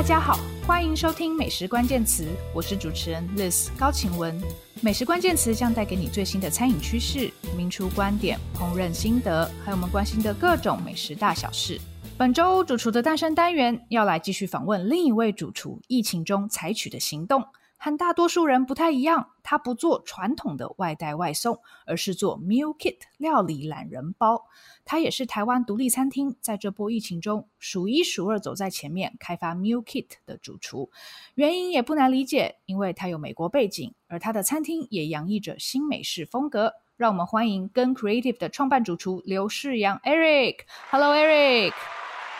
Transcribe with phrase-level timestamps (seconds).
[0.00, 4.34] 大家好，欢迎收听美食关键词，我是主持人 Liz 高晴雯。
[4.80, 11.78] 美食关键词将带给你最新的餐饮趋势、名厨观点、烹饪心得，还有我们关心的各种美食大小事。
[12.16, 17.44] 本周主厨的诞生单元要来继续访问另一位主厨，疫情中采取的行动。
[17.82, 24.44] 和大多数人不太一样，他不做传统的外带外送，而是做 meal kit 料理懒人包。
[24.84, 30.90] 他也是台湾独立餐厅在这波疫情中数一数二走在前面开发 meal kit 的主厨。
[31.36, 36.74] 原因也不难理解，因为他有美国背景，而他的餐厅也洋溢着新美式风格。
[36.98, 40.58] 让我们欢迎 GEN Creative 的创办主厨刘世阳 Eric。
[40.90, 41.72] Hello Eric。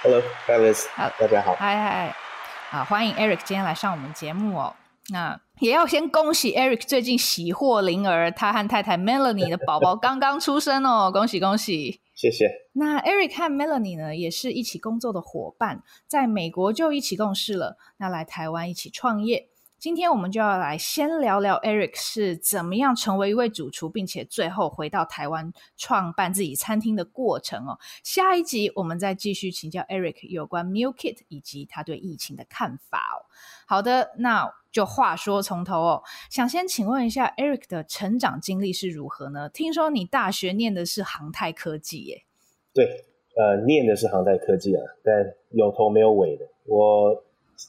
[0.02, 0.86] Hello，Alice。
[0.94, 1.54] 好，大家好。
[1.54, 2.14] 嗨嗨。
[2.70, 4.76] 啊，欢迎 Eric 今天来上我们节目哦。
[5.12, 12.00] 那也要先恭喜 Eric 最近喜获麟儿，他和太太 Melanie 的宝宝 刚刚出生哦，恭喜恭喜！
[12.14, 12.50] 谢谢。
[12.72, 19.48] 那 Eric 和 Melanie 呢，也是一起工作的伙伴，在美国就一起共事了，那来台湾一起创业。
[19.78, 27.78] 今天我们就要来先聊聊 Eric 是怎么样成为一位主厨，并且最后回到台湾创办自己餐厅的过程哦。
[28.04, 33.24] 下一集我们再继续请教 Eric 有关 Meal Kit 以及他对疫情的看法哦。
[33.66, 39.48] 好的，那就话说从头哦，想先请问一下 Eric 的成长经历是如何呢？
[39.48, 42.22] 听说你大学念的是航太科技耶？
[42.72, 43.04] 对，
[43.36, 47.24] 呃，念的是航太科技啊，但有头没有尾的我。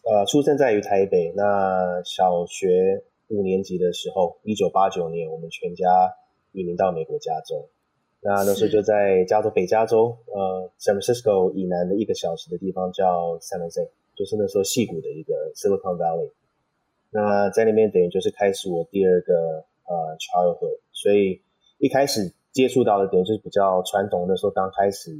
[0.09, 1.33] 呃，出生在于台北。
[1.35, 5.85] 那小学五年级的时候，一九八九年，我们全家
[6.53, 7.67] 移民到美国加州。
[8.21, 16.31] 那那时候就在加州北加州，呃，San Francisco 以南的一个小时的地方叫 San Jose，就是那时候戏谷的一个 Silicon Valley。
[17.11, 19.33] 那在那边等于就是开始我第二个
[19.85, 21.41] 呃 childhood，所以
[21.77, 25.11] 一开始接触到的点就是比较传统的时候，刚开始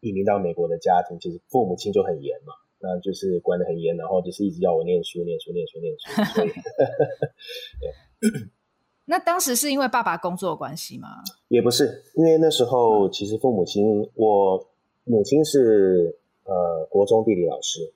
[0.00, 2.54] 移民到美国的家庭，其实父母亲就很严嘛。
[2.82, 6.24] 那就是管得很严，然后就是一直要我念书、念书、念书、念书。
[6.32, 6.48] 所以，
[7.78, 8.30] 对。
[9.04, 11.08] 那当时是因为爸爸工作关系吗？
[11.48, 14.66] 也不是，因为那时候其实父母亲，我
[15.04, 17.92] 母亲是呃国中地理老师，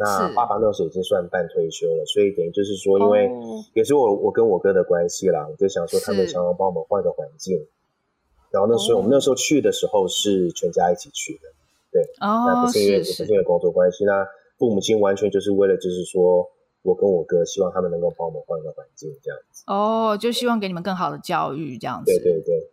[0.00, 3.30] 那爸爸那时候已经算半退休了，所以等于就是说，因为
[3.74, 7.66] 也是我我跟我哥的关系啦，我就想说他们想要帮我们换个环境，
[8.50, 11.50] 然后那时候我们那时候去的时候是全家一起去的。
[11.92, 16.48] 对，哦，那不是因为不是因为工作关系，那父母亲完全就是为了，就是说
[16.82, 19.64] 我跟我哥希望他们能够帮我们换个环境这样子。
[19.66, 22.06] 哦，就希望给你们更好的教育这样子。
[22.06, 22.70] 对对对，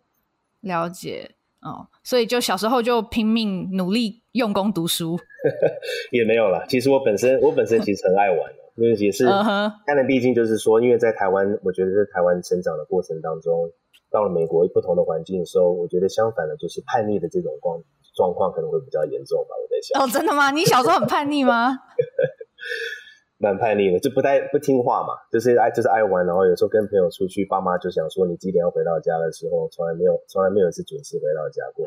[0.62, 1.32] 了解
[1.68, 5.18] 哦，所以就小时候就拼命努力用功读书，
[6.10, 6.64] 也没有啦。
[6.68, 13.70] 其实我本身我本身其实很爱玩的，因为也是，当然毕竟就是说，因为在台湾，我觉得在台湾成长的过程当中，
[14.10, 17.82] 到了美国不同的环境的时候，我觉得相反的就是叛逆的这种光。
[18.16, 20.02] 状况可能会比较严重吧，我在想。
[20.02, 20.50] 哦，真的吗？
[20.50, 21.78] 你小时候很叛逆吗？
[23.38, 31.86] 蛮叛逆的，就不太不听话嘛，就是爱就是爱玩，然后有时候跟朋友出去，爸妈就想说你几点要回到家的时候，从来没有从来没有一次准时回到家过。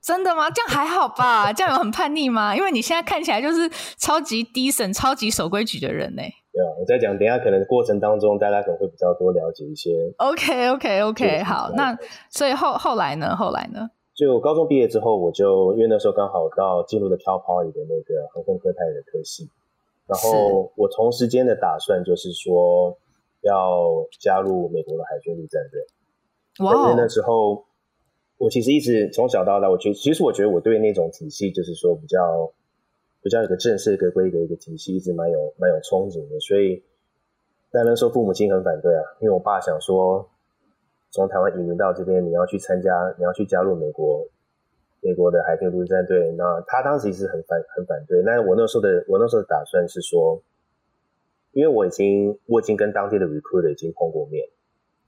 [0.00, 0.50] 真的吗？
[0.50, 1.52] 这样还好吧？
[1.52, 2.56] 这样有很叛逆吗？
[2.56, 6.22] 因为你现在看起来就是超级 decent、超级守规矩的人呢。
[6.52, 10.12] 对啊，我在讲，等一下可能过程当中大家可能会比较多了解一些。
[10.16, 11.96] OK OK OK，好，那
[12.28, 13.36] 所以后后来呢？
[13.36, 13.88] 后来呢？
[14.14, 19.48] 就高中毕业之后，我就因为那时候刚好到进入了 Cal Poly 的那个航空科太的科系，
[20.12, 22.96] 然后我同时间的打算就是说
[23.40, 25.86] 要加入美国的海军陆战队。
[26.66, 26.74] 哇！
[26.74, 27.64] 因为那时候
[28.36, 32.52] 我其实一直从小到大，我觉其实我觉得我对那种体系就是说比较
[33.22, 36.38] 比较有个正式、一个规格、一个体系，一直蛮有蛮有憧憬的。
[36.40, 36.82] 所以
[37.70, 40.28] 但那时候父母亲很反对啊，因为我爸想说。
[41.14, 44.26] 从台湾移民到这边，你要去参加，你要去加入美国，
[45.02, 46.32] 美国的海军陆战队。
[46.32, 48.22] 那他当时其实很反，很反对。
[48.22, 50.40] 那我那时候的，我那时候的打算是说，
[51.52, 54.48] 因为我已经，我已经跟当地的 recruiter 已经碰过面，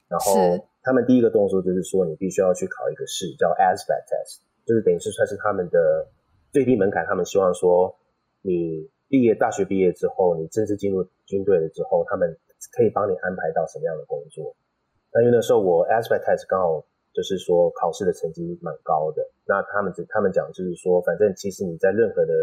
[0.09, 0.35] 然后
[0.83, 6.07] 他们第一个动作就是说，你必须要去考一个试，叫 aspect test，就是等于是算是他们的
[6.53, 7.07] 最低门槛。
[7.07, 7.97] 他们希望说，
[8.43, 12.37] 你毕业，大学毕业之后，你正式进入军队了之后，他们
[12.77, 14.55] 可以帮你安排到什么样的工作。
[15.13, 16.85] 那因为那时候我 aspect test 刚好
[17.15, 22.35] 就是说考试的成绩蛮高的，那他们他们讲就是说，反正其实你在任何的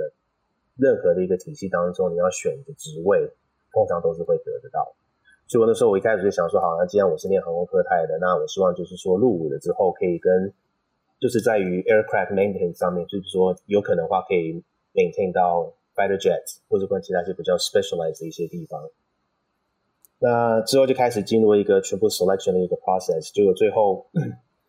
[0.78, 3.30] 任何的一个体系当中，你要选的职位，
[3.74, 4.96] 通常都是会得得到。
[5.48, 10.54] 所以我那时候我一开始就想说，好，那既然我是念航空科太的，那我希望就是说入伍了之后可以跟，
[11.20, 14.64] 就是在于 aircraft maintenance 上面，就是说有可能的话可以
[14.94, 18.82] maintain 到 fighter jets 或者跟其他一些比较 specialized 的一些地方。
[20.20, 24.06] 那之后就开始进入一个全部 selection 的一个 process，结果最后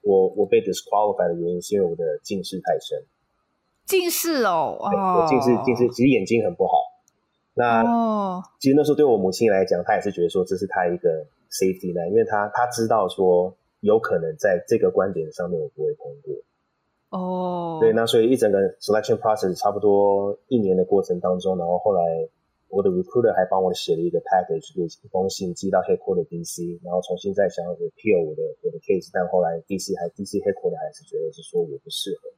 [0.03, 3.03] 我我被 disqualified 的原因是因为我的近视太深。
[3.85, 6.73] 近视哦，对，我近视近视，其实眼睛很不好。
[7.55, 16.35] 那哦其实那时候对我母亲来讲，她也是觉得说这是她一个 safety net，因为她她知道说有可能在这个观点上面我不会通过。
[17.19, 22.29] 哦，对，那所以一整个 selection process 差不多一年的过程当中，然后后来
[22.73, 32.33] 我的 recruiter 还帮我写了一个 package，就是一封信寄到 headquarter DC，然后重新再想要 appeal 我的我的 case，但后来 DC 还 DC headquarter 还是觉得是说我不适合。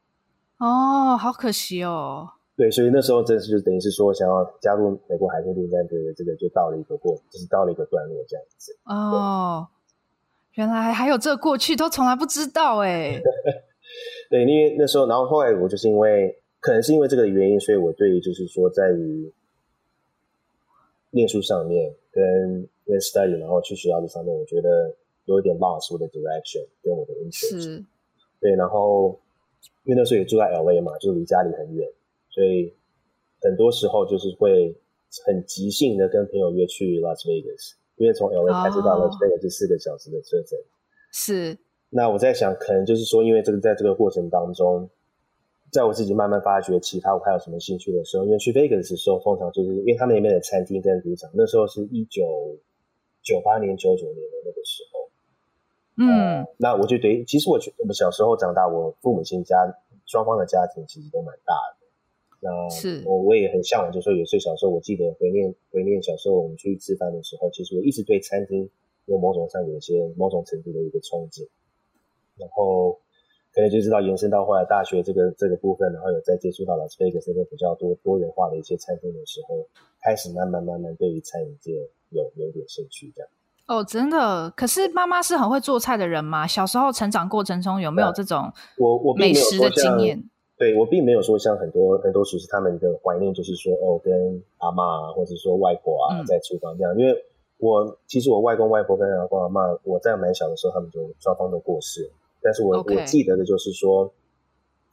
[0.67, 2.29] 哦，好可惜哦。
[2.57, 8.77] 对，所以那时候真是就等于是说，想要加入美国海军陆战队的这个就到了一个过，就是到了一个段落这样子。
[8.85, 9.67] 哦，
[10.55, 13.21] 原来还有这个过去，都从来不知道哎。
[14.31, 19.33] 对，因为那时候，然后后来我就是因为可能是因为这个原因，所以我对于就是说在于
[21.15, 24.93] 念书上面跟跟 study，然后去学校这上面，我觉得
[25.27, 27.63] 有一点 lost 我的 direction 跟我的 interest。
[27.63, 27.85] 是。
[28.41, 29.19] 对，然后
[29.85, 31.89] 因为那时候也住在 LA 嘛，就离家里很远。
[32.29, 32.75] 所以
[33.41, 34.77] 很多时候就是会
[35.25, 40.59] 很即兴的跟朋友约去 Las Vegas，因为从 LA 开车到 Las Vegas 是四个小时的车程。
[41.13, 41.57] 是。
[41.91, 44.91] 那我在想，可能就是说，因为这个在这个过程当中，
[45.75, 52.23] 在我自己慢慢发掘其他我还有什么兴趣的时候，因为去 Vegas 的时候，通常就是因为他们那边的餐厅跟赌场，那时候是一九
[53.25, 55.11] 九八年、九九年的那个时候。
[55.97, 56.07] 嗯。
[56.07, 59.57] 呃、那我就对，其实我觉我们小时候长大，我父母亲家
[60.07, 61.85] 双方的家庭其实都蛮大的。
[62.39, 68.71] 那是我我也很向往，就是说有些小时候，我记得回念回念小时候我们出去吃饭的时候，其实我一直对餐厅
[69.07, 71.49] 有某种上有一些某种程度的一个憧憬，
[72.37, 72.97] 然后
[73.55, 79.65] 可能就知道延伸到后来大学这个这个部分，然后有再接触到了 Las Vegas 这个比较多多元化的一些餐厅的时候，
[80.03, 81.73] 开始慢慢慢慢对于餐饮界
[82.11, 83.31] 有有点兴趣这样。
[83.67, 84.51] 哦，真的？
[84.51, 86.47] 可是妈妈是很会做菜的人吗？
[86.47, 90.23] 小时候成长过程中有没有这种我我美食的经验？
[90.59, 97.25] 对，我并没有说像很多很多厨师他们的怀念就是说哦，跟阿妈啊，或者说外婆啊在厨房这样，嗯、因为
[97.59, 102.11] 我其实我外公外婆跟阿公阿妈，我在蛮小的时候他们就双方都过世，
[102.45, 104.13] 但是我.我记得的就是说，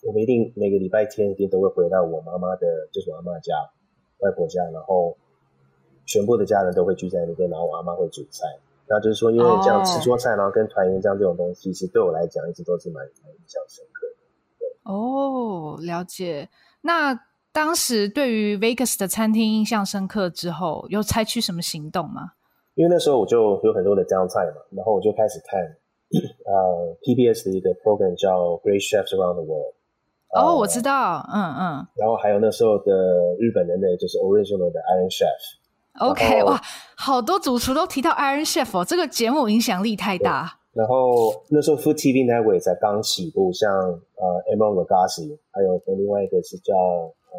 [0.03, 3.53] 我们一定每个礼拜天一定都会回到我妈妈的，就是我阿妈家、
[4.19, 5.15] 外婆家，然后
[6.06, 8.48] 全部的家人都会聚在那边，然后我阿妈会煮菜，
[8.88, 14.92] 然后就是说因为这样吃桌菜，然后跟团圆这样这种东西，其实对我来讲一直都是蛮蛮印象深刻的。
[14.92, 16.50] 哦，了解。
[16.81, 22.31] 那当时对于 Vegas 的餐厅印象深刻之后，有采取什么行动吗？
[22.75, 25.77] 因为那时候我就有很多的 downtime 嘛，然后我就开始看
[26.45, 29.73] 呃 PBS 的一个 program 叫 Great Chefs Around the World。
[30.33, 31.87] 哦，呃、我知道，嗯嗯。
[31.95, 32.91] 然后还有那时候的
[33.39, 35.59] 日本人的就是 Original 的 Iron Chef。
[35.99, 36.59] OK，哇，
[36.95, 40.57] 好多主厨都提到 Iron Chef 哦，这个节目影响力太大。
[40.73, 47.37] 然后那时候 Food TV Network 才刚起步，像呃 Emeril Lagasse，还有跟另外一个是叫呃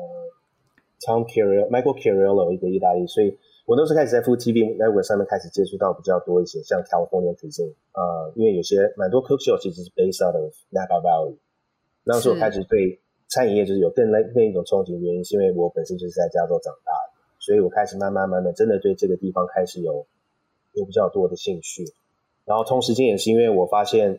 [1.00, 9.90] Tom Carriello Michael Carriello 一个意大利，所以我那时候开始在 Food TV Network 上面开始接触到比较多一些像 California Cuisine 啊、呃，因为有些蛮多 cook show 其实是
[9.90, 11.36] based out of Napa Valley，
[12.04, 20.04] 那时候我开始对餐饮业就是有更那那一种憧憬，原因是因为我本身就是在加州长大的，所以我开始慢慢慢慢的真的对这个地方开始有
[20.72, 21.84] 有比较多的兴趣。
[22.44, 24.18] 然后同时间也是因为我发现，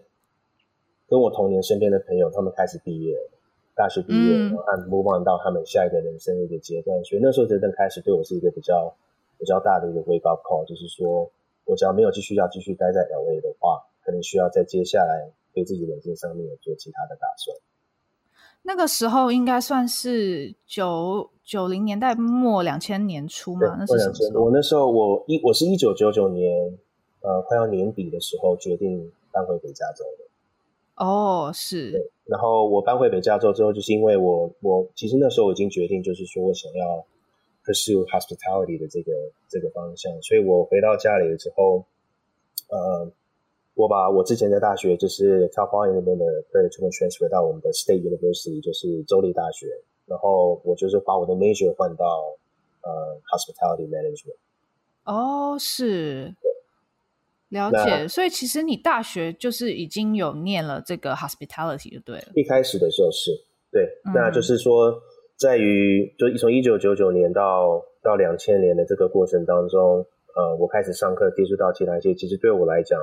[1.10, 3.30] 跟我同年身边的朋友，他们开始毕业了，
[3.75, 8.95] 大学毕业，嗯、然后他们 move on 到他们下一个人生的一个阶段，所以那时候真正开始对我是一个比较
[9.44, 11.30] 比较大的一个 wake up call，就是说
[11.66, 17.57] 我只要没有继续要继续待在 LA 的话，可能需要在接下来对自己人生上面有做其他的打算。
[18.62, 23.76] 那个时候应该算是九九零年代末两千年初嘛？
[23.78, 24.45] 那是什么时候？
[24.45, 26.78] 我那时候我一我是一九九九年。
[27.26, 30.26] 呃，快要年底的时候，决定搬回北加州的。
[31.06, 31.90] 哦，是。
[31.92, 37.06] 对，然后我搬回北加州之后，就是因为我我其实那时候已经决定，就是说我想要
[37.65, 39.11] pursue hospitality 的这个
[39.47, 41.85] 这个方向，所以我回到家里之后，
[42.69, 43.11] 呃，
[43.75, 49.67] 我把我之前在大学就是 California 那边的部 transfer 到我们的 State University，就是州立大学，
[50.05, 52.05] 然后我就是把我的 major 换到
[52.81, 54.37] 呃 hospitality management。
[55.05, 56.35] 哦，是。
[57.49, 62.25] 了解，所以其实你大学就是已经有念了这个 hospitality 就对了。
[62.33, 63.29] 一开始的时候是，
[63.71, 64.99] 对，嗯、那就是说，
[65.37, 72.99] 在于就从一九九九年到到两千年的这个过程当中，呃，我开始上课接触到其他一些，其实对我来讲，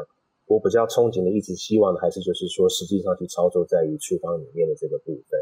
[0.46, 5.40] 我比较憧憬的，一直希望的还是就是说，实际上去操作在于厨房里面的这个部分。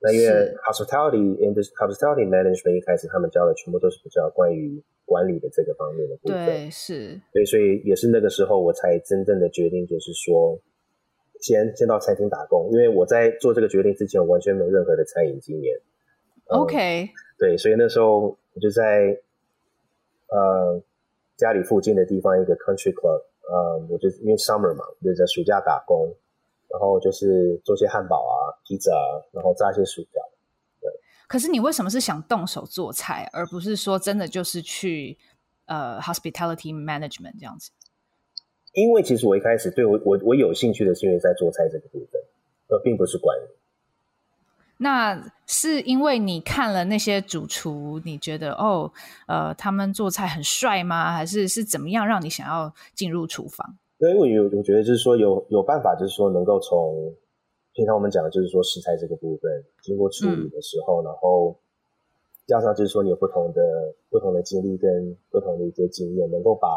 [0.00, 10.56] 那因为 hospitality 是 in the hospitality management 一开始他们教的全部都是比较关于管理的这个方面的部分，对，是，对，所以也是那个时候我才真正的决定，就是说
[11.40, 15.74] 先先到餐厅打工，因为我在做这个决定之前，我完全没有任何的餐饮经验。
[16.48, 19.20] OK，对，所以那时候我就在
[20.28, 20.82] 呃
[21.36, 26.14] 家里附近的地方一个 country club，呃，我就因为 summer 嘛，就在暑假打工，
[26.68, 30.22] 然后就是做些汉堡啊、披萨啊，然后炸一些薯条。
[30.80, 30.90] 对。
[31.26, 35.18] 可是你为什么是想动手做菜，而不是说真的就是去
[35.66, 37.70] 呃 hospitality management 这样子？
[38.72, 42.22] 因为其实我一开始对我我我有兴趣的是因为在做菜这个部分，
[42.68, 43.57] 而并不是管理。
[44.80, 48.92] 那是因为你看了那些主厨，你觉得哦，
[49.26, 51.12] 呃，他们做菜很帅吗？
[51.12, 53.76] 还是是怎么样让你想要进入厨房？
[53.98, 57.12] 对，因为有我觉得就是说有有办法，就是说能够从
[57.72, 61.58] 平常我们讲的就是说食材这个部分经过处理的时候，嗯、然后
[62.46, 63.60] 加上就是说你有不同的
[64.08, 66.68] 不同的经历跟不同的一些经验，能够把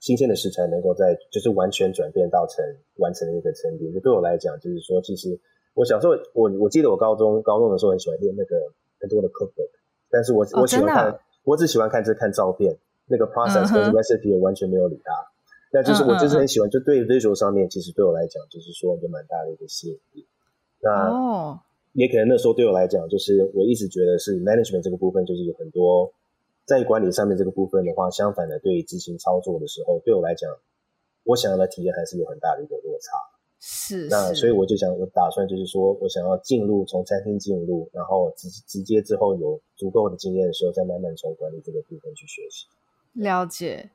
[0.00, 2.64] 新鲜的食材能够在就是完全转变到成
[2.96, 3.94] 完成的一个成品。
[3.94, 5.38] 就对我来讲，就是说其实。
[5.78, 8.56] 我小时候，我我记得我高中高中的时候很喜欢练那个
[8.98, 9.70] 很多的 cookbook，
[10.10, 15.12] 但是我、哦、我喜欢看，啊、我只喜欢看这看照片，那个 process 跟 recipe 我完全没有理它。
[15.70, 20.26] 那、嗯、就是我就是很喜欢，嗯、就对 visual 上面，其实对我来讲，就是说有蛮大的一个吸引力。
[20.80, 21.60] 那、哦、
[21.92, 26.12] 也可能那时候对我来讲，就是我一直觉得是 management 这个部分，就是有很多
[26.64, 30.50] 在管理上面这个部分的话，相反的，对执行操作的时候，对我来讲，
[31.22, 33.14] 我想要的体验还是有很大的一个落差。
[33.60, 42.66] 是，那所以我就想，我打算就是说我想要进入从餐厅进入，然后直直接之后有足够的经验的时候，再慢慢从管理这个部分去学习。
[43.14, 43.90] 了解。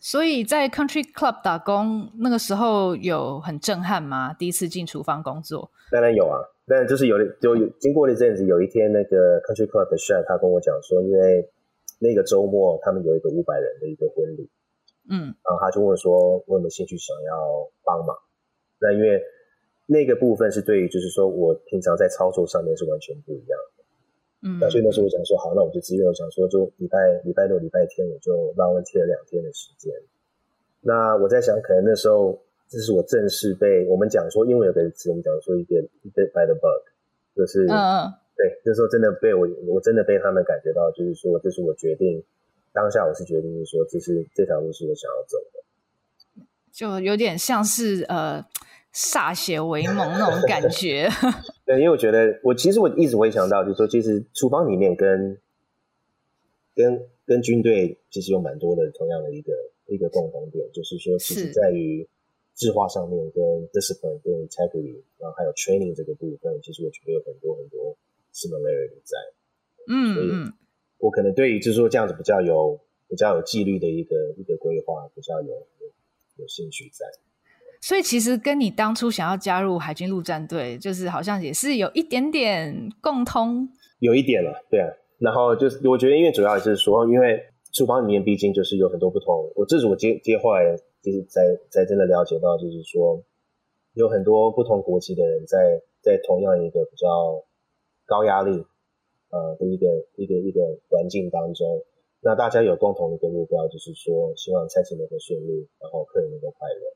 [0.00, 4.32] 所以在 Country Club 打工那个时候有很震撼吗？
[4.34, 5.70] 第一次进厨房工作？
[5.90, 6.38] 当然有啊，
[6.68, 11.50] 但就是有就有经过了一阵子，有一天那个 Country Club 的 chef 他跟我讲说，因为
[11.98, 14.48] 那个周末他们有一个五百人的一个婚礼，
[15.10, 18.14] 嗯，然后他就问说，我有没有兴趣想要帮忙？
[18.80, 19.20] 那因为
[19.86, 23.84] 那个部分是对于，就是说我平常在操作上面是完全不一样的，
[24.42, 29.90] 嗯，那所以那时候我想说，好，那我就自愿，我想说就礼拜礼拜六、礼拜天我就 volunteer 两天的时间。
[30.82, 35.82] 那我在想，可能那时候这是我正式被我们讲说，因为有个词我们讲说一点
[36.14, 36.84] bit by the bug，
[37.34, 42.22] 就是嗯嗯，对，那时候真的被我，我真的被他们感觉到，就是说这是我决定
[42.74, 48.44] 当下我是决定，就是说这是这条路是我想要走的，就有点像是呃。
[48.94, 51.08] 歃血为盟那种感觉，
[51.64, 55.38] 对，因为我觉得我其实我一直会想到，就是说，其实厨房里面跟
[56.74, 59.52] 跟跟军队其实有蛮多的同样的一个
[59.86, 62.08] 一个共同点，就是说，其实在于
[62.54, 67.96] 制化上面跟 discipline 跟 integrity，然后还有 training 这个部分，其实我觉得有很多很多
[68.32, 69.16] similarity 在。
[69.86, 70.28] 嗯，所以
[70.98, 75.92] 我可能对于就是说这样子比较有比较有纪律的一个一个规划，比较有有
[76.38, 77.06] 有兴趣在。
[77.80, 83.68] 所以其实跟你当初想要加入海军陆战队，就是好像也是有一点点共通，
[84.00, 84.88] 有一点了，对啊。
[85.18, 87.40] 然后就是我觉得，因为主要也是说，因为
[87.72, 89.50] 厨房里面毕竟就是有很多不同。
[89.56, 93.22] 我这是我接接后来就是在在真的了解到，就是说
[93.94, 95.58] 有很多不同国籍的人在
[96.00, 97.06] 在同样一个比较
[98.06, 98.50] 高压力
[99.30, 101.66] 呃的一个一个一个环境当中，
[102.22, 106.94] 那大家有共同的一个目标，就是说希望餐厅能够顺利，然后客人能够快乐。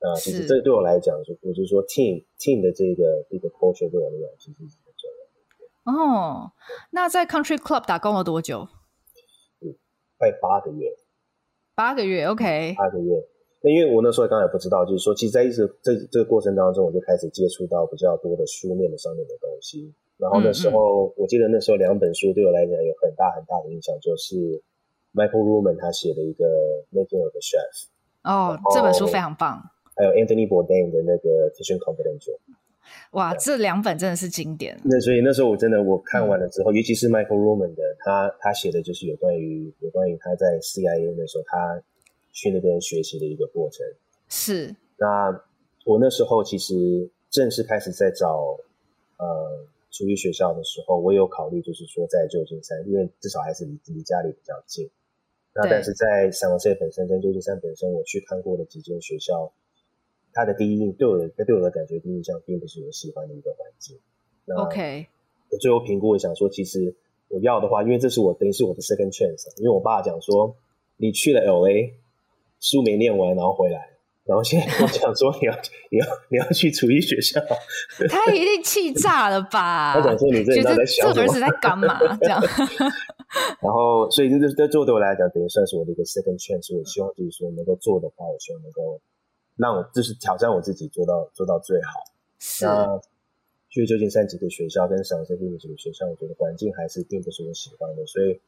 [0.00, 6.00] 啊，其实这对我来讲，就我就是说，team team 的这个这个 culture 对我来讲，其实是很重要的。
[6.00, 6.52] 哦，
[6.90, 8.68] 那在 Country Club 打工了多久？
[9.60, 9.76] 嗯，
[10.18, 10.96] 快八个月。
[11.74, 12.74] 八个月，OK。
[12.76, 13.26] 八个月。
[13.62, 19.92] 那因为我那时候刚才不知道，就是说，其实在一直这这个过程当中，我就开始接触到比较多的书面的上面的东西。
[20.16, 24.62] 然后那时候，嗯嗯我记得那时候两本书对我来讲有很大很大的影响，就是
[25.12, 26.44] Michael Ruhlman 他写的一个
[26.92, 27.86] Making of a Chef。
[28.24, 29.62] 哦，这本书非常棒。
[30.00, 32.38] 还有 Anthony Bourdain 的那个 Kitchen Confidential，
[33.10, 34.80] 哇，这两本真的是经典。
[34.82, 41.82] 那所以那时候我真的我看完了之后，嗯、尤其是 Michael Ruhlman 的，他他写的就是有关于有关于他在 CIA 的时候，他
[42.32, 43.84] 去那边学习的一个过程。
[44.30, 44.74] 是。
[44.96, 45.38] 那
[45.84, 48.56] 我那时候其实正式开始在找
[49.18, 54.88] 呃厨艺学校的时候，我有考虑就是说在旧金山，因为至少还是离离家里比较近。
[55.52, 59.52] 那但是在 San Jose 本身跟旧金山本身，我去看过的几间学校。
[60.32, 63.98] 他的第一印对我的对我的感觉第一印象并不是我喜欢的一个环境。
[64.56, 65.06] OK，
[65.50, 66.94] 我最后评估，我想说，其实
[67.28, 69.46] 我要的话，因为这是我等于是我的 second chance。
[69.58, 70.56] 因为我爸讲说，
[70.96, 71.92] 你去了 LA，
[72.60, 73.90] 书没念完，然后回来，
[74.24, 75.54] 然后现在我讲说你要
[75.90, 77.40] 你要你要去厨艺学校，
[78.08, 79.94] 他一定气炸了吧？
[79.94, 81.12] 他讲说你这人在想？
[81.14, 81.98] 这儿子在干嘛？
[82.18, 82.42] 这样。
[83.62, 86.76] 然后，所以这这做对我来讲，等于算是我的一个 second chance。
[86.76, 89.00] 我希望就是说能够做的话，我希望能够。
[89.60, 92.00] 让我就是挑战我自己做到做到最好。
[92.38, 92.64] 是。
[92.64, 93.00] 那
[93.68, 98.40] 去旧金山几个学校跟赏识这几个学校，我觉得环境还是并不是我喜欢的，所以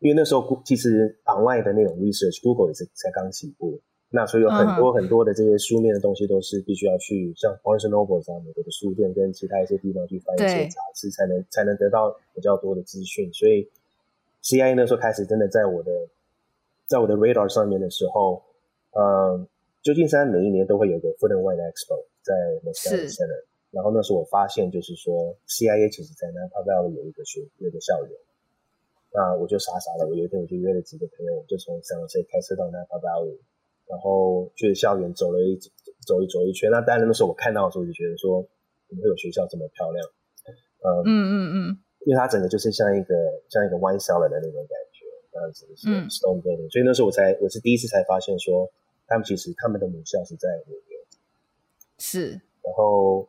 [0.00, 3.80] 因为那时候其实 online 的那种 research，Google 也是才刚起步，
[4.10, 13.32] 那所以有很多很多的这些书面的东西都是必须要去像 Barnes Noble 这样美国的书店跟其他一些地方去翻一些杂志，才能才能得到比较多的资讯。
[13.32, 13.70] 所以
[14.42, 15.90] CIA 那时候开始真的在我的
[16.86, 18.42] 在我的 radar 上面的时候，
[18.90, 19.48] 嗯，
[19.82, 22.34] 旧金山每一年都会有个 Food and Wine Expo 在
[22.64, 23.44] Mescal Center。
[23.72, 28.12] 然后那时候我发现，就是说 CIA 其实在 Napa Valley 有一个学有一个校园，
[29.12, 33.38] 那我就傻傻的，我有一天我就约了几个朋友，我就从 San Jose 开车到 Napa Valley，
[33.88, 35.58] 然后去校园走了一
[36.06, 36.70] 走一走一圈。
[36.70, 38.44] 那当然那时候我看到的时候，我就觉得说，
[38.88, 40.06] 怎么会有学校这么漂亮？
[40.84, 43.14] 嗯嗯嗯嗯，因为它整个就是像一个
[43.48, 48.68] 像一个 wine cellar 的那种感觉，这样子是 stone building，所以那时候我才我是第一次才发现说，
[49.06, 50.96] 他们其实他们的母校是在纽约，
[51.98, 52.30] 是，
[52.62, 53.28] 然后。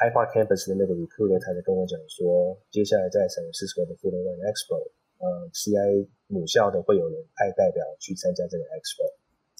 [0.00, 4.80] Hyde Park Campus 的那个 recruiter 他就跟我讲说，接下来在 San Francisco 的 Food and Wine Expo，
[5.18, 9.04] 呃，CIA 母校的会有人派代表去参加这个 Expo。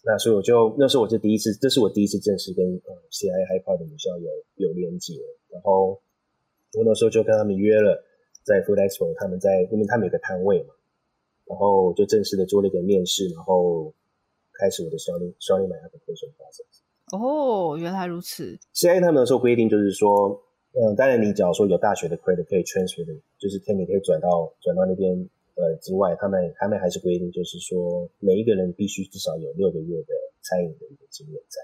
[0.03, 5.13] 那所以我就那时候我就第一次，这是我第一次正式跟呃 CIA Hyde Park 的母校有有连接。
[5.51, 6.01] 然后
[6.73, 8.03] 我那时候就跟他们约了，
[8.43, 10.73] 在 Food Expo，他们在因为他们有个摊位嘛，
[11.45, 13.93] 然后就正式的做了一个面试，然后
[14.61, 16.85] 开始我的双利双利买 application process。
[17.17, 18.59] 哦，原来如此。
[18.75, 31.61] CIA 他们时候规定就是说，嗯，当然你只要说有大学的 credit 可以 transfer 的，就是天你可以转到转到那边呃之外，他们他们还是规定就是说，每一个人必须至少有六个月的餐饮的一个经验在。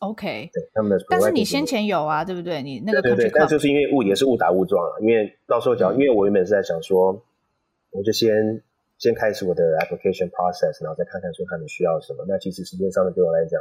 [0.00, 1.04] OK，对他们的。
[1.08, 2.62] 但是你先前有啊，对不对？
[2.62, 7.24] 你那个对对对，但就是因为误也是误打误撞啊，因为到时候讲，嗯、因为我原本是在想说，
[7.90, 8.62] 我就先
[8.98, 12.24] 先开始我的 application process，然后再看看说他们需要什么。
[12.28, 13.60] 那其实时间上面对我来讲。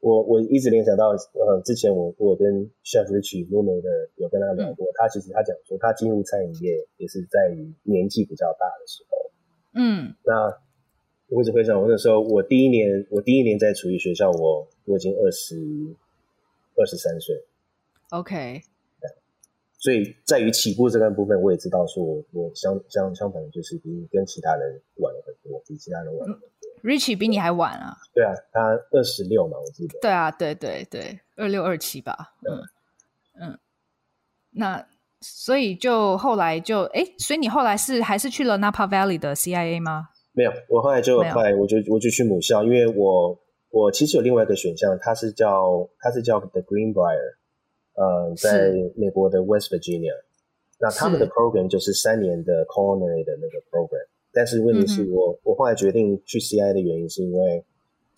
[0.00, 9.30] 我我一直联想到，呃，之前我我跟 Chef Lume 的有跟他聊过，嗯、他其实他讲说，他进入餐饮业也是在于年纪比较大的时候。
[9.74, 10.54] 嗯，那
[11.28, 15.56] 我一直回想，我那时候我第一年，我第一年在厨艺学校，我我已经二十
[16.76, 17.34] 二十三岁。
[18.10, 18.60] OK，
[19.86, 26.48] 所以在于起步这个部分，我也知道说我我相相相反，就是比跟其他人晚了很多，比其他人晚了很多。
[26.48, 26.50] 嗯
[26.82, 27.96] Richie 比你还晚啊？
[28.12, 29.96] 对啊，他二十六嘛，我记得。
[30.00, 32.34] 对啊，对对对，二六二七吧。
[32.42, 33.58] 嗯嗯，
[34.50, 34.84] 那
[35.20, 40.08] 所以就后来就哎，所以你后来是还是去了 Napa Valley 的 CIA 吗？
[40.32, 43.38] 没有，我后来就后来我就我就去母校，因为我
[43.70, 47.36] 我其实有另外一个选项，它是叫它是叫 The Greenbrier，
[47.96, 50.14] 呃，在美国的 West Virginia，
[50.78, 54.06] 那他们的 program 就是三年的 culinary 的那个 program。
[54.32, 57.64] 但是问题是我，嗯、我后来决定去 CIA 的原因是因为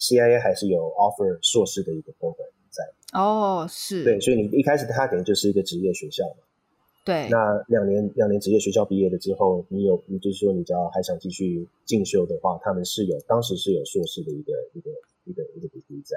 [0.01, 2.85] CIA 还是有 offer 硕士的一个 program 在。
[3.13, 4.03] 哦，是。
[4.03, 6.43] 对，所以你一开始它等于就是一个职业学校嘛。
[7.05, 7.29] 对。
[7.31, 14.91] 那两年两年职业学校毕业了之后，你有，你就是说你只要还想继续进修的话，他们是有当时是有硕士的一个一个
[15.25, 16.17] 一个一个比例在。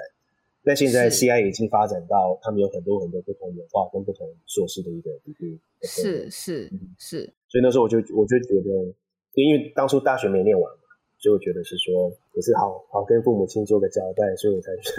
[0.64, 5.60] 但现在 CIA 已经发展到他们有很多很多不同文化跟不同硕士的一个比例。
[5.82, 7.32] 是是是。
[7.48, 8.94] 所以那时候我就我就觉得。
[9.34, 10.84] 因为当初大学没念完嘛，
[11.16, 14.92] 所以我觉得是说也是好好跟父母亲做个交代，所以我才去。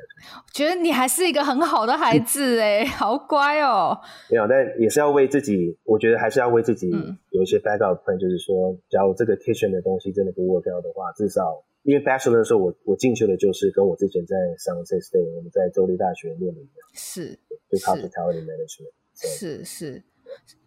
[0.54, 3.94] 觉得你还是一个很好的孩子哎， 好乖哦。
[4.30, 6.88] 没有，但也是要为自己，我觉得还是要为自己
[7.28, 17.38] 有一些 backup plan，、嗯、就是说，假如这个 kitchen 的东西真的不 work out 的话，至少因为 bachelor 的时候我我进去的就是跟我之前在 San Jose State 我们在州立大学念的一样，是，
[17.70, 20.02] 就 hospitality management，是是。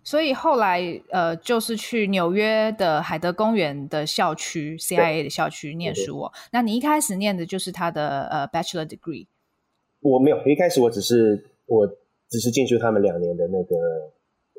[0.04, 6.32] 所以后来，呃，就是去纽约的海德公园的校区，CIA 的校区念书哦。
[6.54, 9.28] 那你一开始念的就是他的呃 Bachelor degree？
[10.00, 11.86] 我没有，一开始我只是我
[12.30, 13.76] 只是进去他们两年的那个，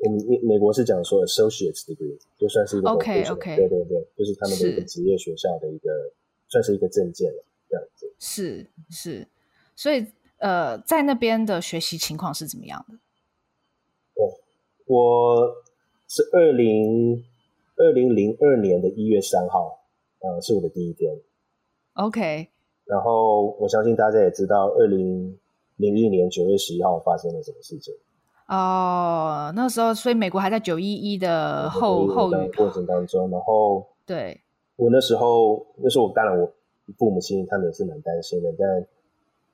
[0.05, 6.18] 我们美国是讲说 Associate degree，就算是一个 OK OK，对对对，就是他们的一个职业学校的一个，是
[6.49, 8.13] 算是一个证件了，这样子。
[8.19, 9.27] 是是，
[9.75, 10.05] 所以
[10.39, 12.97] 呃，在那边的学习情况是怎么样的？
[14.85, 15.55] 我
[16.07, 17.23] 是二零
[17.77, 19.79] 二零零二年的一月三号，
[20.19, 21.15] 呃，是我的第一天。
[21.93, 22.49] OK。
[22.85, 25.37] 然后我相信大家也知道，二零
[25.75, 27.93] 零一年九月十一号发生了什么事情。
[28.47, 33.29] 哦，那时候，所以美国还在九一一的后后的过程当中。
[33.29, 34.41] 然后，对，
[34.79, 36.51] 我那时候，那时候我当然我
[36.97, 38.67] 父母亲他们也是蛮担心的，但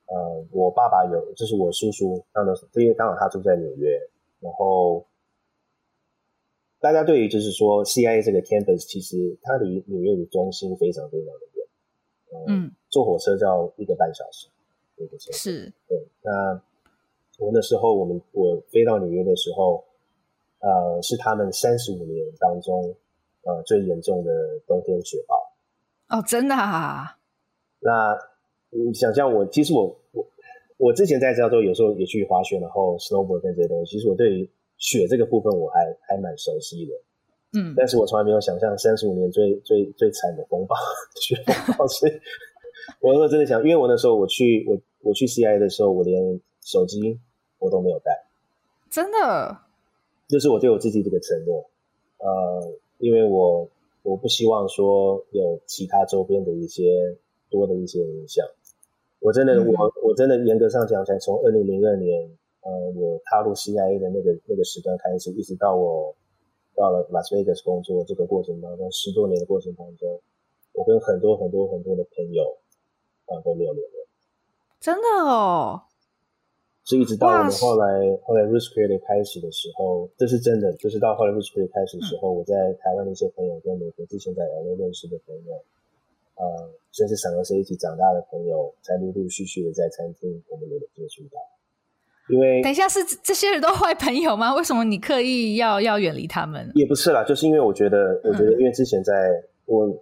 [0.06, 3.98] 呃，我爸爸有，就是我叔叔，他们因为刚好他住在纽约，
[4.40, 5.04] 然后。
[6.78, 14.46] 大家对于就是说 CIA 这个 campus，其实它离纽约的中心非常非常的远，嗯，坐火车就要一个半小时，
[14.94, 15.32] 对不对？
[15.32, 16.06] 是，对。
[16.22, 16.62] 那
[17.38, 19.82] 我那时候我们我飞到纽约的时候，
[20.60, 22.94] 呃，是他们三十五年当中，
[23.46, 24.30] 呃最严重的
[24.66, 26.18] 冬天雪暴。
[26.18, 27.16] 哦，真的啊？
[27.80, 28.18] 那
[28.70, 30.26] 你想象我，其实我我
[30.76, 36.92] 我之前在加州有时候也去滑雪，然后 snowboard 跟这些东西，其实我对于雪这个部分我还还蛮熟悉的。
[37.58, 40.74] 嗯，但是我从来没有想象三十五年最最最惨的风暴
[41.20, 42.12] 雪风暴，所以
[43.00, 47.18] 我那时候真的想，因为我那时候我去我我去 CIA 的时候，我连手机
[47.58, 48.10] 我都没有带，
[48.90, 49.58] 真的，
[50.28, 51.70] 这是我对我自己这个承诺。
[52.18, 53.68] 呃，因为我
[54.02, 57.16] 我不希望说有其他周边的一些
[57.50, 58.46] 多的一些影响。
[59.20, 62.30] 我真的，嗯、我我真的严格上讲，才从二零零二年，
[62.60, 66.14] 呃，我踏入 CIA 的那个那个时段开始，一直到我
[66.74, 70.20] 到了 Las Vegas 工作这个过程当中，十多年的过程当中，
[70.72, 72.58] 我跟很多很多很多的朋友
[73.26, 74.06] 啊都没有联络。
[74.78, 75.82] 真的哦。
[76.86, 85.52] 所以一直到我们后来后来 Roots Creative 开始的时候，这是真的，就是到后来 Roots Creative 开始的时候，嗯、我在台湾的一些朋友跟美国之前在 LA 认识的朋友，
[86.38, 91.42] 呃，甚至闪而是一起长大的朋友，才陆陆续续的在餐厅我们有了接触到。
[92.28, 94.54] 因为等一下是这些人都坏朋友吗？
[94.54, 96.70] 为什么你刻意要要远离他们？
[96.76, 99.12] 也不是啦，就是因为我觉得，我觉得因为之前在
[99.64, 99.98] 我、嗯、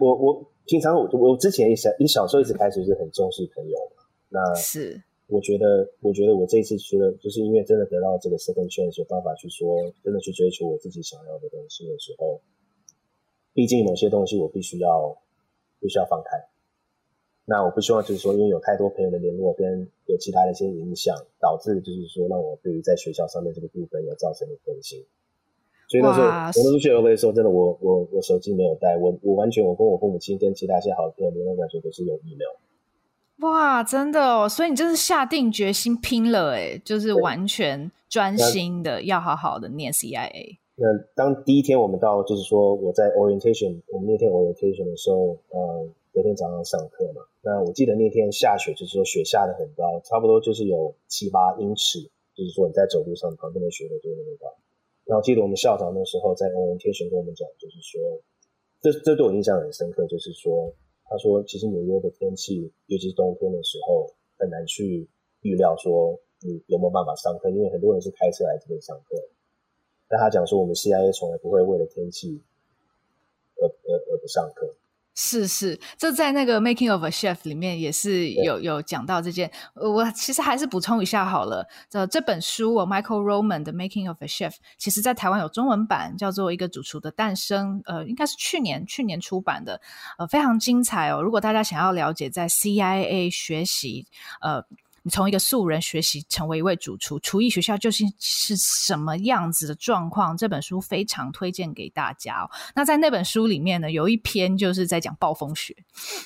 [0.00, 5.02] 我我平常我我之前一小一小时候一直开始是很重视朋友嘛，那是。
[5.28, 12.40] 我觉得，我觉得我这一次除了就是因为真的得到这个 second chance，有办法去说，真的去追求我自己想要的东西的时候，
[13.52, 15.18] 毕竟某些东西我必须要
[15.80, 16.46] 必须要放开。
[17.44, 25.04] 那我不希望就是说，因为有太多朋友的联络跟有其他的一些影响，导致就是说让我对于在学校上面这个部分有造成的分心。
[25.88, 32.54] 所以那时候我那时候去 LA 的时候，真的我我我手机没有带，我我完全我跟我父母亲跟其他一些好朋友联络完全都是用 email。
[33.40, 34.48] 哇，真的哦！
[34.48, 40.56] 所以你就是下定决心拼了，哎，就是完全专心的要好好的念 CIA。
[40.76, 47.20] 那当第一天我们到，就是说我在 orientation，我们那天 orientation 的时候，呃，隔天早上上课嘛。
[47.42, 52.00] 那我记得那天下雪，就是说雪下的很高，差不多就是有七八英尺，
[52.34, 54.46] 就是说你在走路上旁边的雪都就那么高。
[55.04, 58.00] 然后记得我们校长那时候在 orientation 跟我们讲，就是说，
[58.80, 60.72] 这这对我印象很深刻，就是说。
[61.08, 65.08] 他说：“其实纽约的天气，尤其是冬天的时候，很难去
[65.42, 69.16] 预料说你有没有办法上课，因为很多人是开车来这边上课。
[70.08, 72.42] 但他讲说，我们 CIA 从来不会为了天气
[73.56, 74.74] 而而而不上课。”
[75.18, 79.50] 是是，这在那个 Making of a Chef 里面也是有有讲到这件。
[79.74, 81.66] 我其实还是补充一下好了。
[81.88, 87.80] 这这本书，我 Michael Roman 的 Making of a Chef，其实在台湾有中文版，叫做《一个主厨的诞生》。
[87.86, 89.80] 呃，应该是去年去年出版的，
[90.18, 91.22] 呃，非常精彩哦。
[91.22, 94.06] 如果大家想要了解在 CIA 学习，
[94.42, 94.64] 呃。
[95.06, 100.36] 你从一个素人学习成为一位主厨，厨艺学校究竟是什么样子的状况？
[100.36, 102.50] 这本书非常推荐给大家哦。
[102.74, 105.76] 那在那本书里面呢，有一篇就是在讲暴风雪，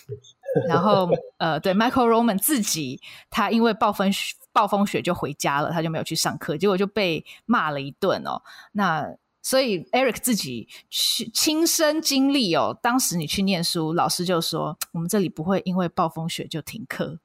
[0.67, 8.41] 然后呃，对，Michael Roman 自己他因为暴风雪暴风雪就回家了，他就没有去上课，结果就被骂了一顿哦。
[8.73, 17.19] 那所以 Eric 自己去亲身经历哦，当时你去念书，老师就说我们这里不会因为暴风雪就停课。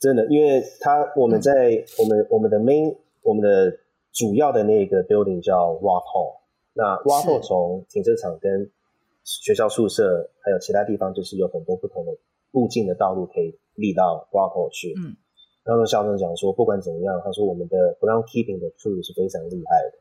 [0.00, 3.76] 真的，因为他我们在我们我们的 main 我们的
[4.12, 6.38] 主要的那个 building 叫 Hall，
[6.72, 8.70] 那 Hall 从停车场跟
[9.24, 12.12] 学校宿舍还有其他地方，就是有很多不同的
[12.52, 14.94] 路径的道路可以立到 Hall 去。
[14.96, 15.16] 嗯，
[15.64, 19.98] 然后校长讲说，不管怎么样，他说我们的 ground keeping 的 crew 是非常厉害的，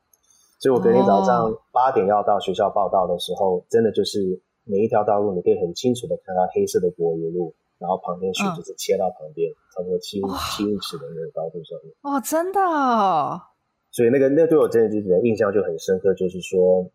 [0.60, 7.56] 所以我隔天早上八点要到学校报到的时候，哦、真的就是每一条道路你可以很清楚的看到黑色的柏油路。
[7.80, 11.94] 然后旁边树就是切到旁边，嗯、差不多七七英尺的那个高度上面。
[12.02, 13.42] 哦，真的哦。
[13.92, 16.90] 所以那个那对我真的就是印象就很深刻，就是说，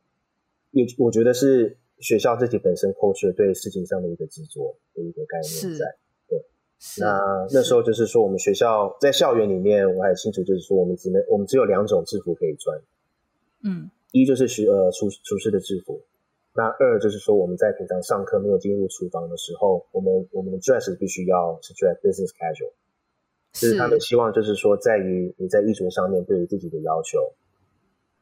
[0.71, 5.97] 也我觉得是学校自己本身 culture 对事情上的一个执着的一个概念在。
[6.29, 6.45] 对。
[6.99, 12.81] 那那时候就是说，我们学校在校园里面，我还清楚，就是说我们只能我们只有两种制服可以穿。
[13.65, 13.91] 嗯。
[14.13, 16.01] 一就是学呃厨厨师的制服。
[16.55, 22.73] 那二就是说，我们在平常上课没有进入厨房的时候，我们我们的 dress 必须要是 dress business casual，
[23.55, 27.19] 就是他们希望就是说，在于你在衣着上面对于自己的要求，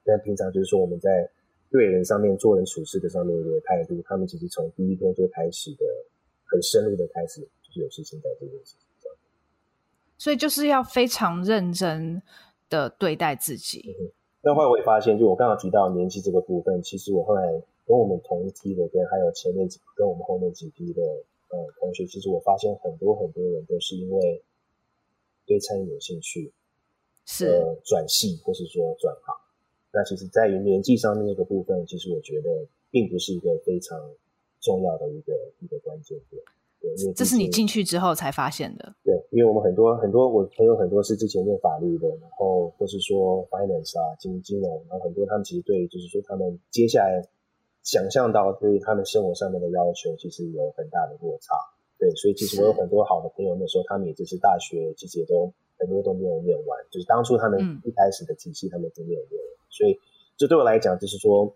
[0.05, 1.29] 但平常就是说我们在
[1.73, 5.85] 对人上面做人处事的上面的态度，他们其实从第一天就开始的
[6.45, 9.13] 很深入的开始，就是有事情在这件事情上，
[10.19, 12.23] 所以就是要非常认真
[12.69, 13.93] 的对待自己。
[13.99, 17.61] 嗯，但后来我也发现，就我刚刚提到年纪这个部分，其实我后来。
[17.91, 21.03] 跟我们同一批的，跟还有前面几跟我们后面几批的
[21.49, 24.41] 呃同学，其实我发现很多很多人都是因为
[25.45, 26.53] 对餐饮有兴趣，
[27.27, 29.35] 是转系或是说转行。
[29.93, 33.99] 那其实在于年纪上面那个部分，其实我觉得并不是一个非常
[34.61, 36.41] 重要的一个一个关键点。
[36.81, 38.95] 对，因为这是你进去之后才发现的。
[39.03, 47.21] 对，因为我们很多很多我朋友很多是之前念法律的，然后或是说 finance 啊，金金融，然后很多他们其实对就是说他们接下来
[47.83, 51.55] 想象到对于他们生活上面的要求，其实有很大的落差。
[51.99, 59.99] 对，所以其实我有很多好的朋友，那时候他们也就是大学其实也都很多都没有念完，就是当初他们一开始的体系他们都没有念完，嗯、所以
[60.37, 61.55] 这对我来讲就是说，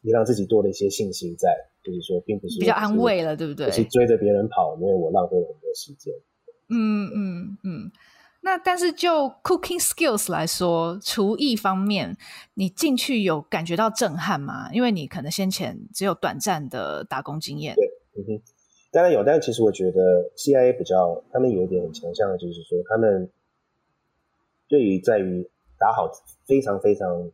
[0.00, 3.70] 你让自己多了一些信心在，就是说并不是比较安慰了，对不对？
[3.70, 6.14] 是追着别人跑，因为我浪费了很多时间。
[6.68, 7.92] 嗯嗯嗯。
[8.46, 12.16] 那但是就 cooking skills 来说，厨艺方面，
[12.54, 14.70] 你进去有感觉到震撼吗？
[14.72, 17.74] 因为你可能先前只有短暂的打工经验。
[17.74, 18.42] 对，嗯哼。
[18.92, 23.28] 当然有，但其实我觉得 CIA 比较，他们有一点很强项的，就是说他们
[24.68, 26.08] 对于在于打好
[26.46, 27.28] 非常非常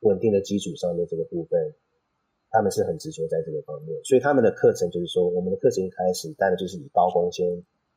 [0.00, 1.72] 稳定的基础上的这个部分，
[2.50, 3.94] 他们是很执着在这个方面。
[4.02, 7.46] 所以他们的课程就是说，我们的课程一开始当然就是以刀工先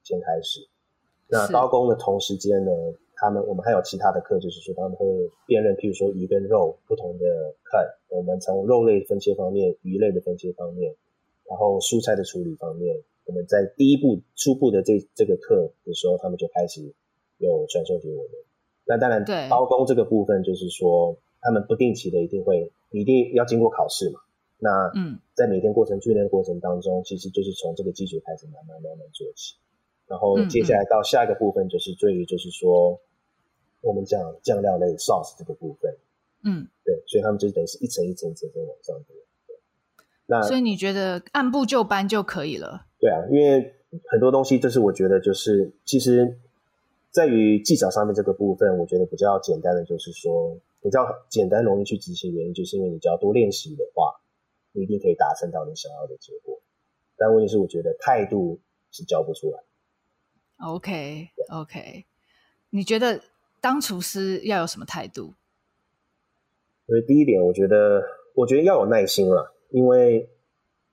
[0.04, 0.70] 先开始。
[1.32, 2.72] 那刀工的同时间呢，
[3.16, 5.08] 他们我们还有其他的课，就是说他们会
[5.48, 7.26] 辨认，譬如说鱼跟肉不同的
[7.64, 10.94] cut，我们从肉类分切方面、鱼类的分切方面。
[11.50, 16.82] 然后蔬菜的处理方面，我们在第一步初步的这这个课的时候，他们就开始
[17.40, 18.32] 有传授给我们。
[18.86, 24.22] 那当然，对刀工这个部分，就是说他们不定期的一定会一定要经过考试嘛。
[24.60, 29.56] 那嗯，在每天过程训练的过程当中，其实就是从这个基础开始慢慢慢慢做起。
[30.12, 33.00] 然后接下来到下一个部分，就是对于就是说
[33.80, 35.90] 我们讲酱料类 sauce 这个部分，
[36.44, 39.14] 嗯，对，所以他们就等于是一层一层一层层往上走。
[40.26, 42.88] 那所以你觉得按部就班就可以了？
[43.00, 43.74] 对啊，因为
[44.12, 46.38] 很多东西，就是我觉得就是其实
[47.10, 54.20] 在于技巧上面这个部分，我觉得比较简单的就是说比较简单容易去执行，原因就是因为你只要多练习的话，
[54.74, 56.60] 你一定可以达成到你想要的结果。
[57.16, 58.60] 但问题是，我觉得态度
[58.92, 59.60] 是教不出来。
[60.62, 62.06] OK OK，
[62.70, 63.22] 你觉得
[63.60, 65.34] 当厨师要有什么态度？
[66.88, 68.04] 所以第一点，我觉得
[68.36, 69.56] 我觉得要有耐心了。
[69.70, 70.30] 因为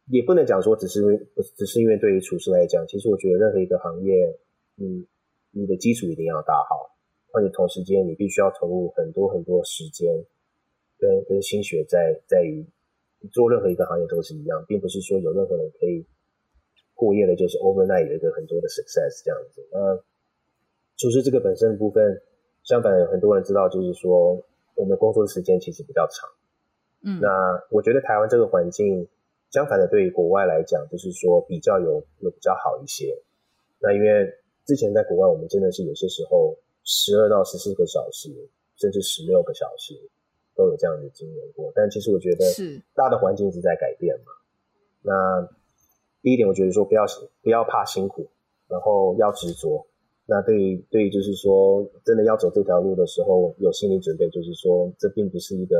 [0.07, 1.19] 也不能讲说只是因为
[1.57, 4.39] 只是因为对于厨师来讲，其实我觉得任何一个行业，
[4.77, 5.07] 你
[5.51, 6.97] 你的基础一定要打好，
[7.33, 10.25] 而且同时间你必须要投入很多很多时间
[10.97, 12.65] 跟跟心血在在于
[13.33, 16.07] 做任何一个行业都是一样，并不是说有任何人可以
[16.99, 19.63] 过夜的，就是 overnight 有一个很多的 success 这样子。
[19.71, 19.95] 那
[20.99, 22.21] 厨师这个本身的部分，
[22.65, 24.35] 相反很多人知道，就是说
[24.75, 26.29] 我们工作的时间其实比较长。
[27.05, 27.29] 嗯，那
[27.71, 29.07] 我觉得台湾这个环境，
[29.53, 33.17] 相反的，对于国外来讲，就是说比较有有比较好一些。
[33.79, 34.27] 那因为
[34.67, 38.29] 之前在国外，我们真的是有些时候十二到十四个小时，
[38.77, 39.95] 甚至十六个小时
[40.57, 41.71] 都有这样的经验过。
[41.77, 44.33] 但其实我觉得，是大的环境一直在改变嘛。
[45.03, 45.49] 那
[46.23, 47.05] 第一点，我觉得说不要
[47.43, 48.29] 不要怕辛苦，
[48.69, 49.87] 然后要执着。
[50.27, 55.77] 那对于对于就是说真的要走这条路的时候，有心理准备，就是说这并不是一个。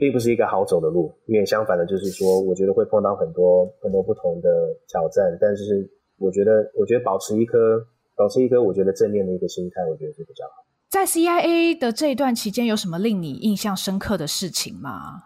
[0.00, 4.48] 并不是一个好走的路，因为相反的，就是说，我觉得会碰到很多很多不同的
[4.86, 5.36] 挑战。
[5.40, 10.64] 但是，我觉得，我觉得保持一颗保持一颗我觉得正面的一个心态，我觉得是比较好。
[10.88, 15.24] 在 CIA 的这一段期间，有什么令你印象深刻的事情吗？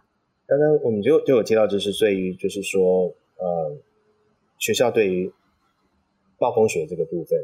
[0.59, 3.77] 刚刚我们就就有提到，就是对于就是说，呃，
[4.59, 5.33] 学校对于
[6.39, 7.39] 暴风雪这个部分，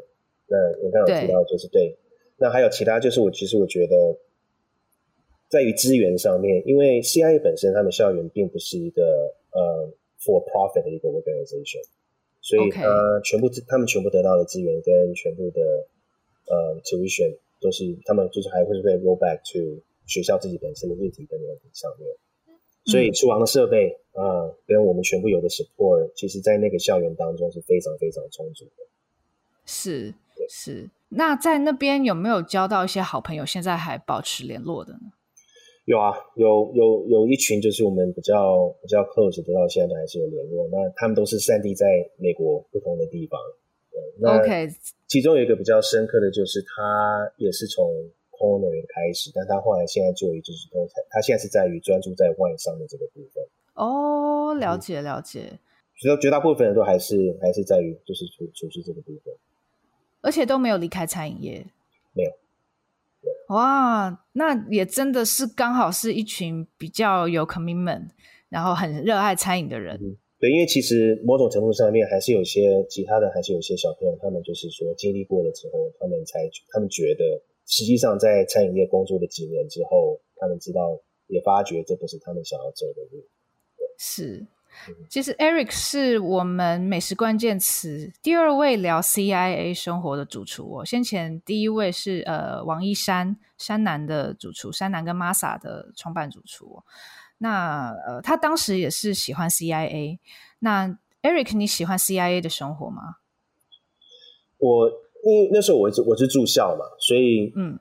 [0.46, 1.96] 那我刚刚有提到，就是对，对。
[2.38, 4.18] 那还有其他，就是我其实我觉得。
[5.50, 9.02] 在于资源上面，因为 CIA 本身他们校园并不是一个
[9.50, 9.88] 呃
[10.20, 11.80] for profit 的一个 organization，
[12.42, 12.84] 所以他
[13.24, 15.62] 全部.他们全部得到的资源跟全部的
[16.52, 22.06] 呃 tuition 都是他们就是还会是被 roll back to 学校自己本身的议题跟问题上面，
[22.88, 28.84] 所以厨房的设备啊、呃、跟我们全部有的 support，其实在那个校园当中是非常非常充足的。
[29.66, 30.14] 是
[30.48, 35.12] 是，那在那边有没有交到一些好朋友，现在还保持联络的呢？
[35.84, 40.68] 有啊，有有有一群就是我们比较比较 close，直到现在还是有联络。
[40.70, 43.38] 那他们都是散地在美国不同的地方。
[44.22, 44.68] OK，
[45.06, 53.42] 其中有一个比较深刻的就是他也是从 culinary 开始，但他后来现在做一就是都在，他现在是在于专注在 wine 上的这个部分。
[53.74, 55.58] 哦，了解了解。
[56.00, 59.34] 所以绝大部分人都还是还是在于就是厨厨师这个部分，
[60.20, 61.66] 而且都没有离开餐饮业，
[62.12, 62.30] 没有。
[63.48, 68.10] 哇，那也真的是刚好是一群比较有 commitment，
[68.48, 69.98] 然后很热爱餐饮的人。
[70.00, 76.38] 嗯，对，因为其实某种程度上面还是有些其他的，还是有些小朋友，他们就是说经历过了之后，他们才
[76.70, 83.22] 他们觉得，实际上在餐饮业工作了几年之后，他们知道也发觉这不是他们想要走的路。
[83.98, 84.46] 是，
[85.10, 90.84] 其实 Eric 是我们美食关键词第二位聊 CIA 生活的主厨哦。
[90.84, 96.82] 先前第一位是呃王一山山南的主厨，山南跟 Masa 的创办主厨。
[97.36, 100.18] 那呃他当时也是喜欢 CIA。
[100.60, 103.16] 那 Eric 你喜欢 CIA 的生活吗？
[104.56, 104.90] 我
[105.24, 107.78] 因为那时候我是我是住校嘛，所以嗯，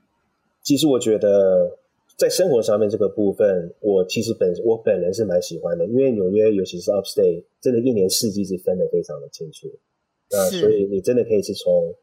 [0.62, 1.78] 其实我觉得。
[2.18, 9.68] 在生活上面这个部分，我其实本我本人是蛮喜欢的，因为纽约尤其是 Upstate，真的一年四季是分得非常的清楚。
[10.28, 11.94] 那所以你真的可以是从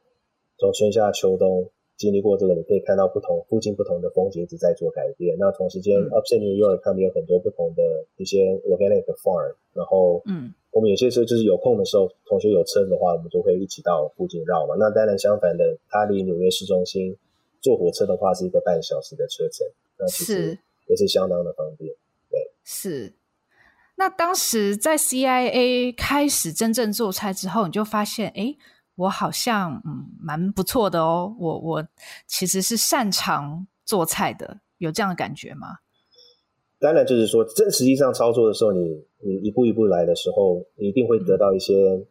[0.58, 5.36] 从春夏秋冬经历过这个，你可以看到不同附近不同的风景一直在做改变。
[5.38, 7.84] 那同时间、嗯、Upstate New York 他们有很多不同的
[8.15, 14.76] 一些 organic farm，然后嗯，我们有些时候就是有空的时候，同学有车的话，我们就会一起到附近绕嘛。
[14.78, 17.16] 那当然相反的，它离纽约市中心
[17.62, 19.66] 坐火车的话是一个半小时的车程。
[19.98, 21.96] 那其实也是相当的方便，
[22.30, 22.52] 对。
[22.66, 23.14] 是。
[23.96, 28.54] 那当时在 CIA 开始真正做菜之后，你就发现，哎，
[28.96, 31.34] 我好像嗯蛮不错的哦。
[31.40, 31.88] 我我
[32.28, 35.78] 其实是擅长做菜的，有这样的感觉吗？
[36.80, 42.06] 当然，就是说，真实际上操作的时候，你你一步一步来的时候，你一定会得到一些，嗯、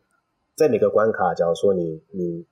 [0.54, 2.44] 在每个关卡，假如说你你。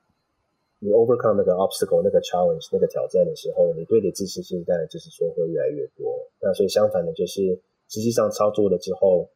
[0.85, 6.13] 你 overcome 那个 obstacle、那个 challenge、那个挑战的时候，你对你自信心当然就是说会越来越多。
[6.41, 9.29] 那所以相反的，就是实际上操作了之后，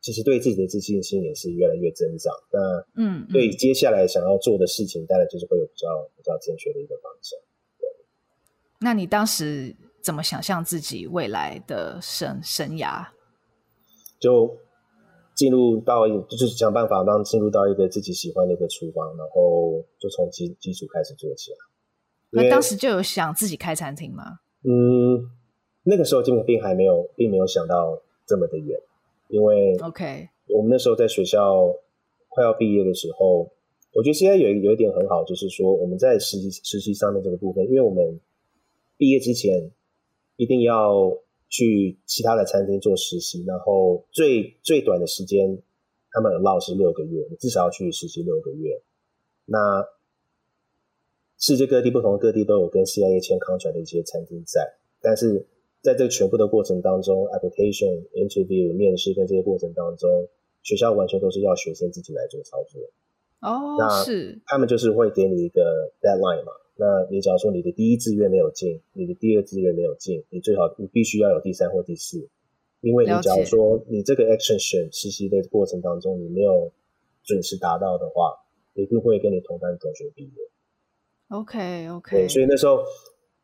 [0.00, 2.34] 其实对自己的自信心也是越来越增长。
[2.50, 7.38] 那嗯，对接下来想要做的事情，当然就是会有比较比较正确的一个方向。
[7.78, 7.88] 对。
[8.80, 13.06] 那你当时怎么想象自己未来的生生涯？
[14.18, 14.58] 就。
[15.34, 21.56] 进入到就是想办法让进入到一个自己喜欢的一个厨房，然后就从基基础开始做起来。
[22.30, 24.40] 那当时就有想自己开餐厅吗？
[24.62, 25.24] 嗯，
[25.84, 28.78] 那个时候基本并还没有，并没有想到这么的远。
[29.28, 31.66] 因为 OK，我们那时候在学校
[32.28, 33.50] 快要毕业的时候，
[33.94, 38.20] 我觉得现在有有一点很好，就是说我们在实习实习上面这个部分，因为我们
[38.98, 39.70] 毕业之前
[40.42, 41.16] 一定要。
[41.54, 45.62] 去其他的餐厅做实习，然后最最短的时间，
[46.10, 48.80] 他们 allow 是六个月，你至少要去实习六个月。
[49.44, 49.84] 那
[51.36, 55.46] 世界各地不同的各地都有跟 CIA 签 contract 的一些餐厅在，但是
[55.82, 60.08] 在这个全部的过程当中，application、interview、面试跟这些过程当中，
[60.62, 62.80] 学校完全都是要学生自己来做操作。
[63.40, 65.60] 哦，那是他们就是会给你一个
[66.00, 66.52] deadline 嘛。
[66.74, 72.26] 那你假如说你的第一志愿没有进，你的第二志愿没有进，你最好你必须要有第三或第四，
[72.80, 76.72] 因为你假如说你这个 action 选实习的过程当中你没有
[77.22, 78.32] 准时达到的话，
[78.74, 80.30] 一定会跟你同班同学毕业。
[81.28, 82.82] OK OK，对，所以那时候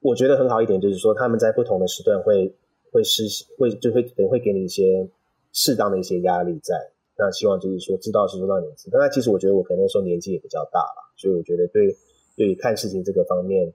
[0.01, 2.55] 我觉得很好一点就是说他们在不同的时段会
[2.91, 5.07] 会实习，会就会会给你一些
[5.53, 6.75] 适当的一些压力在，
[7.19, 11.95] 那希望就是说知道是说到你知道，那其实我觉得我可能那时候年纪也比较大了，所以我觉得对。
[12.39, 13.67] 对于看事情这个方面，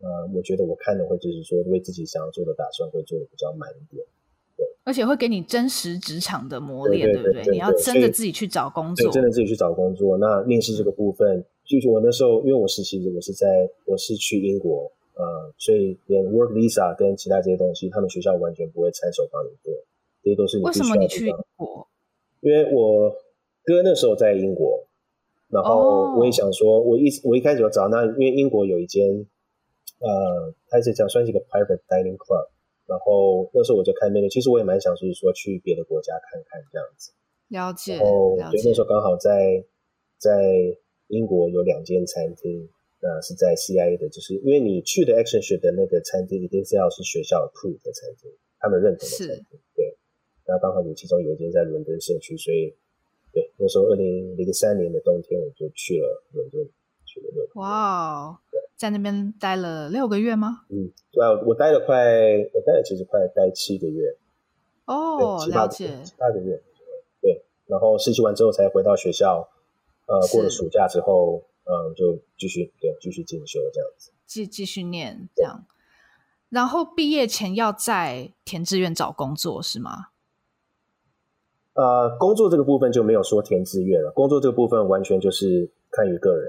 [0.00, 4.04] 呃，我觉得我看的会就是说，为自己想要做的打算会做的比较满一点，
[4.56, 7.52] 对，而且会给你真实职场的磨练，对，不对？
[7.52, 10.18] 你要真的自己去找工作，真的自己去找工作。
[10.18, 13.46] 那面试这个部分，就是我那时候，因为我实习，我是在
[13.84, 19.72] 我是去英国，呃，所以连 work visa 跟其他这些东西，他们学校完全不会插手帮你做，
[20.24, 20.64] 这些都是你。
[20.64, 21.86] 为什么你去英国？
[22.40, 23.10] 因为我
[23.64, 24.82] 哥那时候在英国。
[25.56, 29.08] 然后我也想说，我一我一开始就找那，因为英国有一间，
[30.00, 32.52] 呃，它是讲算是一个 private dining club。
[32.84, 37.10] 然后那时候我就看那个，其实我也蛮想就是说去别的国家看看这样子。
[37.48, 37.96] 了解。
[37.96, 39.64] 然后对，那时候刚好在
[40.18, 40.44] 在
[41.08, 42.68] 英国有两间餐厅，
[43.00, 49.58] 那是在 CIA 的，就是因为你去的 action ship 的那个餐厅一定是要是学校 approved 的餐厅，他们认同的餐厅。
[49.74, 49.96] 对。
[50.46, 52.76] 那刚好有其中有一间在伦敦社区，所以。
[53.36, 56.66] 对，那时候二零零三年的冬天，我就去了伦敦，
[57.04, 57.50] 去了六个月。
[57.56, 58.38] 哇哦！
[58.78, 60.62] 在那边待了六个月吗？
[60.70, 61.94] 嗯，对啊，我待了快，
[62.54, 64.16] 我待了其实快待七个月。
[64.86, 66.62] 哦，了解，七八个月。
[67.20, 69.46] 对，然后实习完之后才回到学校，
[70.06, 75.66] 呃，过了暑假之后，嗯，就继续对继续进修这样子，继继续念这样。
[76.48, 80.06] 然后毕业前要在填志愿找工作是吗？
[81.76, 84.10] 呃，工作这个部分就没有说填志愿了。
[84.10, 86.48] 工作这个部分完全就是看于个人。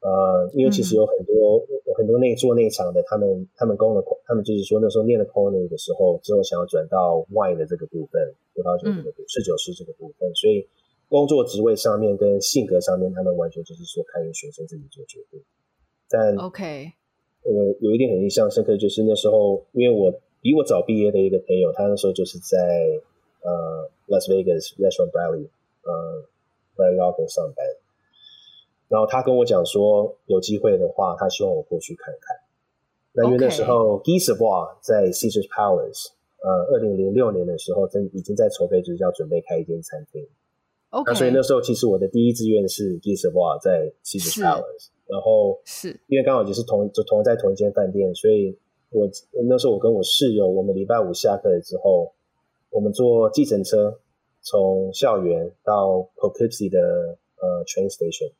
[0.00, 1.58] 呃，因为其实有很多、
[1.96, 10.32] 很多内做内场的，他们他们攻了，他们就是说那时候念了的时候，之后想要转到 wine 的这个部分，葡萄酒这个侍酒师这个部分。
[10.34, 10.68] 所以
[11.08, 15.40] 工作职位上面跟性格上面，他们完全就是说看于学生自己做决定。
[16.10, 16.92] 但 OK，
[17.42, 20.12] 我有一点很印象深刻，就是那时候因为我
[20.42, 22.58] 比我早毕业的一个朋友，他那时候就是在
[23.40, 25.48] 呃 Las Vegas Restaurant Bradley
[25.82, 26.24] 呃
[26.76, 27.66] Bradley Ogden 上班，
[28.88, 32.36] 然后他跟我讲说，有机会的话，他希望我过去看看。
[33.12, 36.10] 那因为那时候 Guy Savoy 在 Caesars Palace，
[36.42, 40.26] 呃，二零零六年的时候，正已经在筹备，就是要准备开一间餐厅。
[40.90, 41.04] Okay.
[41.06, 48.56] 那所以那时候其实我的第一志愿是 Guy Savoy 在 Caesars Palace，然后是因为刚好就是同就同在同一间饭店，所以
[48.90, 49.08] 我
[49.48, 52.12] 那时候我跟我室友，我们礼拜五下课了之后，
[52.76, 53.98] 我们坐计程车
[54.42, 56.78] 从校园到 p o c o p s i 的
[57.40, 58.30] 呃 train station，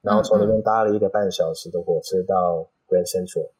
[0.00, 3.50] 然后从那边搭了一个半小时的火车到 Grand Central，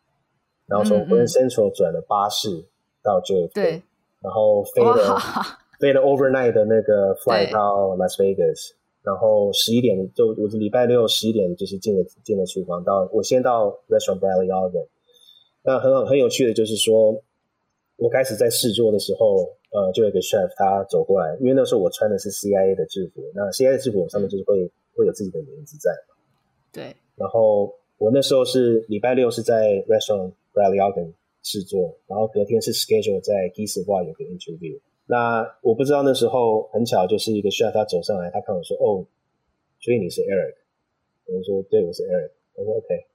[0.66, 2.64] 然后从 Grand Central 转了巴士
[3.00, 3.80] 到 j f 对，
[4.20, 5.16] 然后飞了
[5.78, 8.72] 飞了 overnight 的那个 fly 到 Las Vegas，
[9.04, 14.88] 然后十一点就我礼拜六十一点就是进了进了厨房，到我先到 restaurant b r a d l Garden，
[15.62, 17.22] 那很很有趣的就是说。
[17.98, 26.14] 我开始在试做的时候，呃，就有一个 chef 他走过来，因为那时候我穿的是 CIA 的制服，那 CIA 的制服上面就是会会有自己的名字在嘛。
[26.70, 26.94] 对。
[27.16, 31.12] 然后我那时候是礼拜六是在 Restaurant Bradley Ogden
[31.42, 34.78] 试做，然后隔天是 schedule 在 Guy Savoy 有个 interview。
[35.06, 39.04] 那我不知道那时候很巧，就是一个 chef 他走上来，他看我说：“哦，
[39.80, 40.54] 所以你是 Eric？”
[41.26, 43.06] 我说：“对，我是 Eric。”我说：“OK。”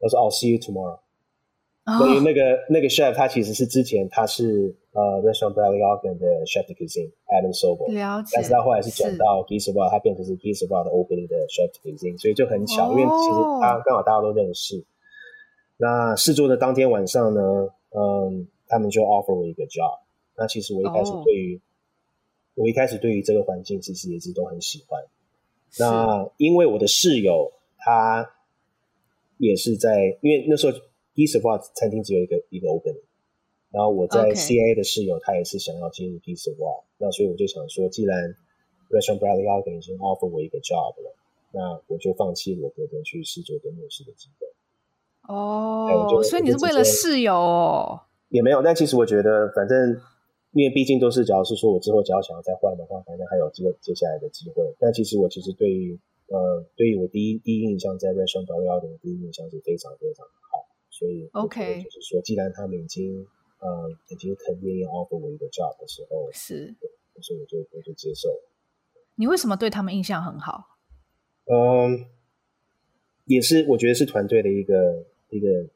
[0.00, 0.98] 他说：“I'll see you tomorrow。”
[1.96, 8.32] 所以那个那个 chef 他其实是之前他是呃 Restaurant Bradley Ogden 的 chef de cuisine Adam Sobel，了解。
[8.34, 14.84] 但是他后来是转到 Guy Savoy，他变成是 Guy Savoy 的 opening 的 chef de cuisine，所以就很巧，哦、因为其实他刚好大家都认识。
[15.78, 17.40] 那试做的当天晚上呢，
[17.94, 20.00] 嗯，他们就 offer 我一个 job。
[20.36, 21.54] 那其实我一开始对于、
[22.56, 22.64] oh.
[22.64, 25.00] 我一开始对于这个环境其实也是都很喜欢。
[25.78, 28.28] 那因为我的室友他
[29.36, 30.76] 也是在，因为那时候
[31.18, 33.02] Guy Savoy 餐厅只有一个一个 opening，
[33.72, 38.14] 然后我在 CIA 的室友他也是想要进入 Guy Savoy，那所以我就想说，既然
[38.88, 41.16] Restaurant Bradley Ogden 已经 offer 我一个 job 了，
[41.50, 44.46] 那我就放弃我隔天去试做跟面试的机会。
[45.26, 48.00] 哦、oh.，所以你是为了室友哦？
[48.28, 50.00] 也没有，但其实我觉得反正。
[50.56, 54.64] 因为毕竟都是，假如是说我之后只要想要再换的话，反正还有接接下来的机会。
[54.80, 55.92] 但其实我其实对于
[56.32, 60.47] 呃，对于我第一第一印象在 Restaurant Bradley Ogden 的第一印象是非常非常好，
[60.98, 63.26] 所以 OK 就是说，既然他们已经
[63.60, 66.74] 呃已经肯愿意 offer 我一个 job 的时候，是，
[67.20, 68.28] 所以我就我就接受。
[69.14, 70.78] 你为什么对他们印象很好？
[71.46, 72.06] 嗯，
[73.26, 75.66] 也是我觉得是团队的一个一个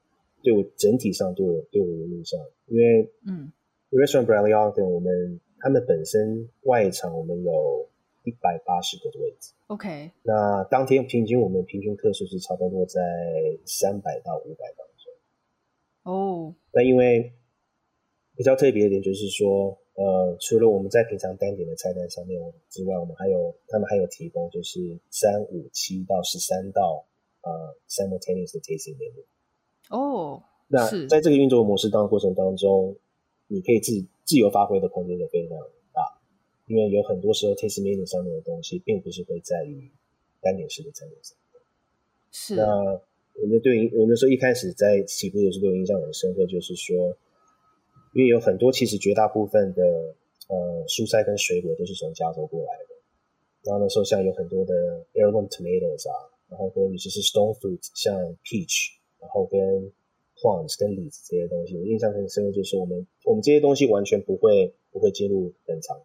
[0.43, 3.53] 对我整体上对我对我的印象，因为嗯。
[3.93, 7.87] Restaurant Bradley Ogden，我们他们本身外场我们有
[8.25, 9.53] 一百八十个的位置。
[9.67, 12.99] OK，那当天平均我们平均客数是差不多在
[13.67, 14.92] 三百到五百当中。
[16.05, 17.33] 哦、oh.，那因为
[18.37, 27.05] 比较特别的点就是说，呃，除了我们在平常单点的菜单上面之外，我们还有他们还有提供就是三五七到十三道
[27.43, 29.25] 呃 simultaneous 的 tasting menu。
[29.91, 32.97] 哦、oh,，那在这个运作模式当过程当中。
[33.49, 33.93] 你可以自
[34.25, 35.59] 自由发挥的空间就非常
[35.93, 36.19] 大，
[36.67, 39.91] 因为有很多时候 tasting menu 上面的东西并不是会在于
[40.41, 41.37] 单点式的餐点上。
[42.31, 42.57] 是。
[42.57, 42.99] 那
[43.41, 47.17] 我们对于我们说一开始在起步的时候印象很深刻，就是说，
[48.15, 49.83] 因为有很多其实绝大部分的
[50.49, 52.95] 呃蔬菜跟水果都是从加州过来的，
[53.65, 58.15] 然后那时候像有很多的 heirloom tomatoes 啊，然后跟尤其是 stone fruit 像
[58.45, 59.59] peach，然后跟
[60.37, 65.97] plums 跟李子这些东西，我印象很深刻就是我们我们这些东西完全不会不会进入冷藏，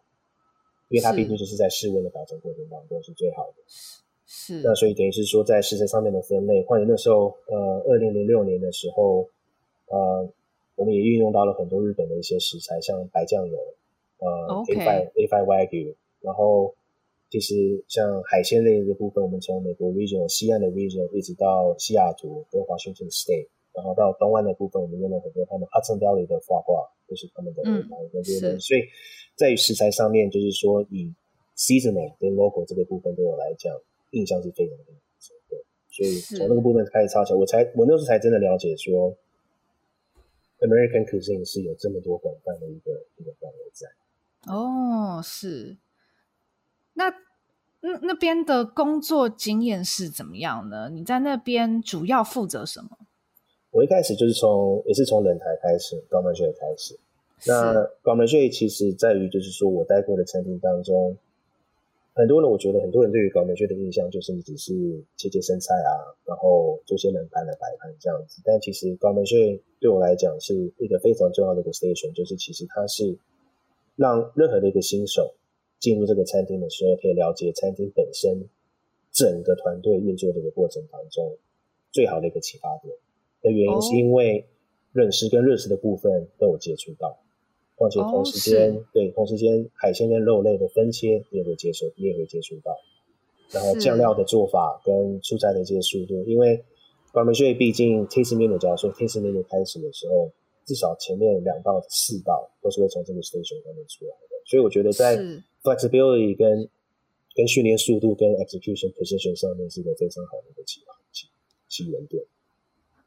[0.88, 3.62] 因为它毕竟就是在室温的保存过程当中是最好的。
[4.28, 4.60] 是。
[4.62, 9.26] 那所以等于是说，在食材上面的分类，或者那时候呃，二零零六年的时候，
[9.86, 10.28] 呃，
[10.76, 13.56] 我们也运用到了很多日本的一些食材，像白酱油，
[14.18, 14.28] 呃
[14.66, 16.74] ，A5 A5 Wagyu，然后
[17.30, 23.48] 其实像海鲜类的部分，我们从美国 region 西岸的 region 一直到西雅图跟华盛顿 State。
[23.74, 28.58] 然后到东岸的部分，我们用了很多他们 Hudson Valley 的画画，就是他们的来源这些。
[28.58, 28.80] 所以
[29.36, 31.14] 在于食材上面，就是说以
[31.56, 33.72] seasonal 跟 local 这个部分对我来讲，
[34.10, 35.56] 印象是非常非常深刻。
[35.90, 39.16] 所以从那个部分开始抄起来，我才我那时候才真的了解说
[40.60, 43.86] ，American cuisine 是有这么多广泛的一个一个范围在。
[44.52, 45.76] 哦，是。
[46.94, 47.10] 那
[47.80, 50.90] 那那边的工作经验是怎么样呢？
[50.90, 52.90] 你在那边主要负责什么？
[53.70, 56.98] 我一开始就是从也是从冷台开始，Garde Manger 开始。
[57.46, 61.16] 那 Garde Manger 其实在于就是说我待过的餐厅当中，
[62.18, 64.74] 很多人我觉得很多人对于高美穗的印象就是你只是
[65.16, 65.94] 切切生菜啊，
[66.24, 68.42] 然后做些冷盘的摆盘这样子。
[68.44, 73.16] 但其实高美穗对我来讲是一个非常重要的一个 station，就是其实它是
[73.94, 75.32] 让任何的一个新手
[75.78, 78.48] 进入这个餐厅的时候，可以了解餐厅本身
[79.12, 81.36] 整个团队运作的一个过程当中
[81.92, 82.92] 最好的一个启发点。
[83.42, 84.48] 的原因是因为
[84.90, 87.20] 认识跟认识的部分都有接触到。
[87.78, 92.76] 况且同时间，oh, 对，同时间海鲜跟肉类的分切你也会接受，你也会接触到。
[93.50, 96.62] 然后酱料的做法跟出菜的这些速度，因为
[97.12, 100.30] 高美穗毕竟 taste menu 假如说 taste menu 开始的时候，
[100.66, 104.36] 至少前面两到四道都是会从这个 station 上面出来的。
[104.44, 105.16] 所以我觉得在
[105.62, 106.68] flexibility 跟
[107.34, 110.80] 跟训练速度跟 execution position 上面是一个非常好的一个起
[111.12, 111.28] 起
[111.68, 112.22] 起源点。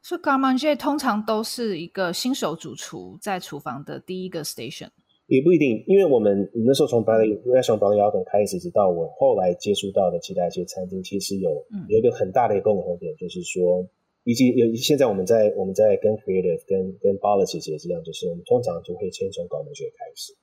[0.02, 4.88] 所以 Garde Manger 通常都是一个新手主厨在厨房的第一个 station，
[5.28, 13.86] 也不一定，因为我们那时候从 Bradley Restaurant Bradley Ogden 开始，直到我后来接触到的其他一些餐厅，其实有有一个很大的一个共同点，就是说，
[14.24, 20.34] 以及有现在我们在我们在跟 creative 跟跟其实也是一样，就是我们通常就会先从 Garde Manger 开始，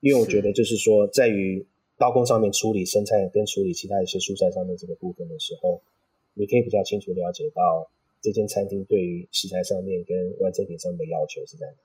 [0.00, 5.80] 因为我觉得就是说，在于刀工上面处理生菜跟处理其他一些蔬菜上面这个部分的时候，
[6.34, 7.88] 你可以比较清楚了解到。
[8.20, 11.76] 这间餐厅对于食材上面跟完成品上面的要求是在哪？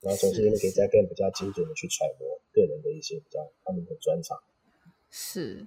[0.00, 4.38] 然后从这边可以再更比较精准的去揣摩个人的一些比较他们的专长。
[5.10, 5.66] 是。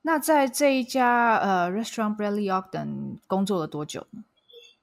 [0.00, 4.24] 那在这一家呃 Restaurant Bradley Ogden 工作了多久呢？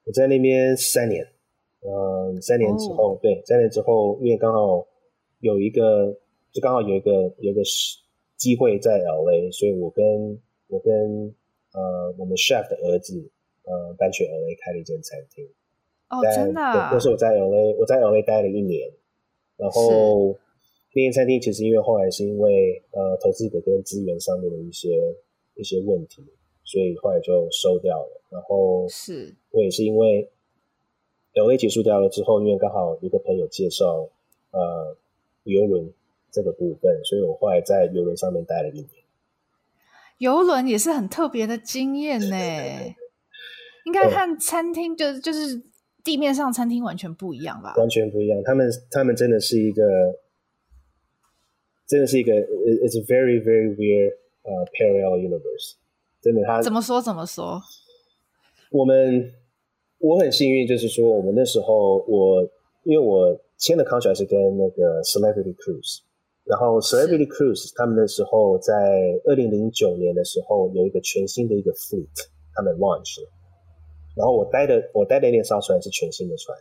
[0.03, 1.27] 我在那边三年。
[1.81, 4.87] 嗯，三年之后，哦、对，三年之后，因为刚好
[5.39, 6.15] 有一个，
[6.51, 7.61] 就刚好有一个有一个
[8.37, 11.35] 机会在 LA，所以我跟我跟
[11.73, 13.31] 呃我们 chef 的儿子。
[13.71, 15.47] 呃，搬去 LA 开了一间餐厅。
[16.09, 16.59] 哦，真的？
[16.59, 18.91] 那时候我在 LA，我在 LA 待了一年。
[19.55, 20.35] 然后
[20.93, 24.89] 那间餐厅其实因为后来是因为呃投资者跟资源上面的一些
[25.55, 26.21] 一些问题，
[26.65, 28.21] 所以后来就收掉了。
[28.29, 30.29] 然后是我也是因为
[31.35, 34.09] LA 结束掉了之后，因为刚好一个朋友介绍
[34.51, 34.97] 呃
[35.43, 35.93] 游轮
[36.31, 38.89] 这个部分，所以我后来在游轮上面待了一年。
[40.17, 42.35] 游轮也是很特别的经验呢。
[43.85, 45.61] 应该看餐厅，就是就是
[46.03, 47.73] 地面上餐厅完全不一样吧？
[47.77, 48.41] 完全不一样。
[48.43, 49.83] 他们他们真的是一个，
[51.87, 54.13] 真的是一个，it's a very very weird
[54.43, 55.75] 呃、uh, parallel universe。
[56.21, 57.61] 真的，他怎么说怎么说？
[58.69, 59.33] 我们
[59.97, 62.43] 我很幸运，就是说我们那时候我
[62.83, 65.99] 因为我签的 contract 是跟那个 Celebrity Cruise，
[66.45, 68.73] 然后 Celebrity Cruise 他们那时候在
[69.25, 72.07] 二零零九年的时候有一个全新的一个 fleet，
[72.53, 73.29] 他们 launch 了。
[74.15, 76.57] 然后我待的我待的那艘船是全新的船，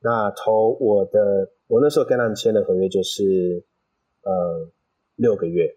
[0.00, 3.64] 那头我的我那时候跟他们签的合约就是
[4.22, 4.70] 呃
[5.16, 5.76] 六个月，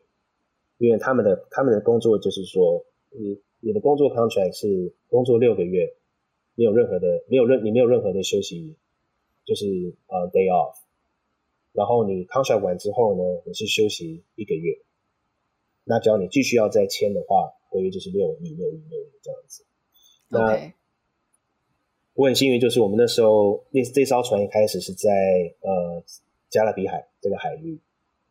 [0.77, 5.95] 因为他们的他们的工作就是说你你的工作 contract 是工作六个月，
[6.53, 8.75] 没有任何的没有任你没有任何的休息，
[9.43, 9.65] 就是
[10.07, 10.75] 呃 day off，
[11.73, 14.77] 然后你 contract 完之后呢，你是休息一个月，
[15.83, 19.65] 那只要你继续要再签的话，合约就是六一六一六一这样子。
[20.30, 20.73] 那
[22.13, 25.09] 我很幸运，就是我们那时候那这艘船一开始是在
[25.61, 26.01] 呃
[26.49, 27.80] 加勒比海这个海域，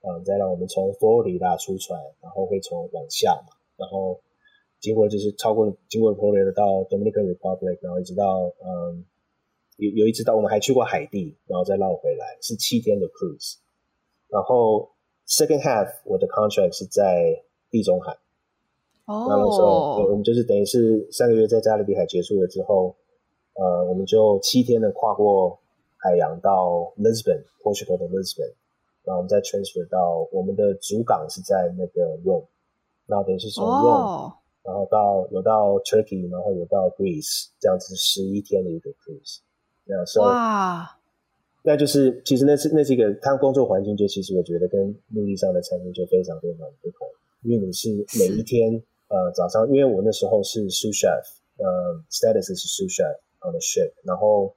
[0.00, 4.20] 嗯、呃，再让我们从佛罗里达出船，然后会从往下嘛，然后
[4.80, 9.04] 经过就是超过经过佛罗里达到 Dominican Republic，然后一直到嗯
[9.76, 13.56] 有有一直到我们还去过海地，然后再绕回来，是七天的 cruise，
[14.28, 14.90] 然后
[15.26, 18.16] second half 我的 contract 是在地中海。
[19.06, 22.96] 哦，那时候我们就是等于是上个月在加勒比海结束了之后，
[23.52, 25.58] 呃，我们就七天的跨过
[25.98, 28.54] 海洋到 Lisbon，Portugal 的 Lisbon，
[29.04, 32.46] 然后我们再 transfer 到我们的主港是在那个 Rome，
[33.06, 34.32] 然后等于是从 Rome，
[34.62, 39.40] 然后到有到 Turkey，然后有到 Greece，这样子十一天的一个 cruise，
[39.84, 40.98] 那时候哇，
[41.62, 47.06] 那就是其实那是那是一个他工作环境，就其实我觉得跟陆地上的餐厅就非常非常不同，
[47.42, 48.82] 因为你是每一天。
[49.14, 51.22] 呃，早上，因为我那时候是 sous chef，
[51.62, 53.14] 呃，status 是 sous chef
[53.46, 54.56] on the ship，然后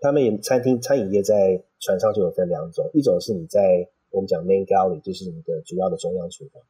[0.00, 6.60] 他们也餐厅餐饮业在船上就有分两种，一种是你在我们讲 main galley，就是你的主要的中央厨房。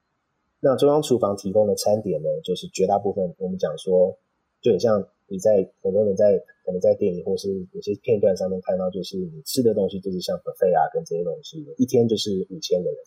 [0.60, 4.14] 那中央厨房提供的餐点呢，就是绝大部分我们讲说，
[4.60, 6.36] 就很像你在很多人在
[6.66, 12.98] 可能在电影或是有些片段上面看到，就是你吃的东西就是像 buffet 啊，跟这些东西，一天就是五千个人。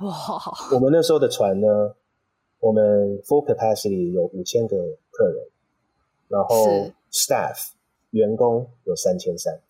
[0.00, 0.18] 哇
[0.74, 1.94] 我们那时候的船呢？
[2.64, 2.82] 我们
[3.24, 4.74] full capacity 有五千个
[5.10, 5.44] 客人，
[6.28, 6.66] 然后
[7.12, 7.72] staff
[8.12, 9.60] 员工有三千三，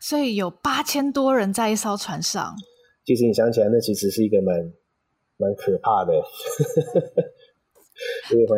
[0.00, 2.56] 所以有八千多人在一艘船上。
[3.04, 4.72] 其实你想起来，那其实是一个蛮
[5.36, 6.14] 蛮可怕的。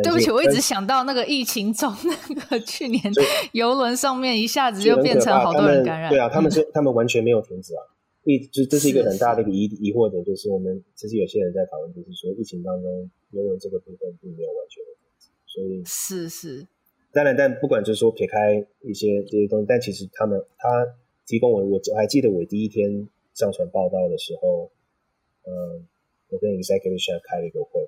[0.01, 1.93] 对不起，我一直想到那个疫情中，
[2.33, 3.03] 那个去年
[3.51, 6.09] 游轮上面一下子就变成好多人感染。
[6.09, 7.83] 对啊，他们 是他们完全没有停止啊。
[8.25, 15.29] 一就这是一个很大的一个疑疑惑点，就是我们其实有些人在讨论，就是说疫情当中游泳这个部分并没有完全的停止。
[15.45, 16.67] 所以是是，
[17.13, 20.97] 当然，但不管就是说撇开一些这些东西，但其实他们他
[21.27, 24.71] 提供我，我还记得我第一天上传报道的时候，
[25.43, 25.87] 嗯，
[26.29, 27.87] 我跟 executive chef 开了一个会。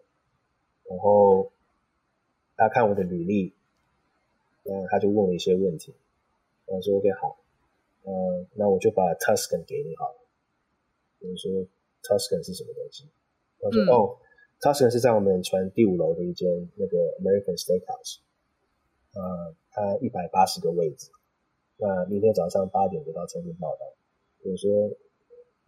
[0.88, 1.52] 然后
[2.56, 3.54] 他看我的履历，
[4.66, 5.94] 嗯，他就问了一些问题。
[6.68, 7.40] 我说 OK 好，
[8.06, 10.27] 嗯，那我就把 Tuscan 给你好了。
[11.20, 11.52] 比如说
[12.04, 13.06] Tuscan 是什么东西？
[13.60, 14.18] 他说、嗯、哦
[14.62, 18.20] ，Tuscan 是在我们船第五楼的一间那个 American Steakhouse，
[19.14, 21.10] 啊、嗯，它一百八十个位置。
[21.78, 23.86] 那明天早上八点就到餐厅报道。
[24.44, 24.70] 我说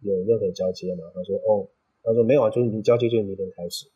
[0.00, 1.04] 有任何交接吗？
[1.14, 1.68] 他说哦，
[2.02, 3.86] 他说没有啊，就是你交接就是明天开始。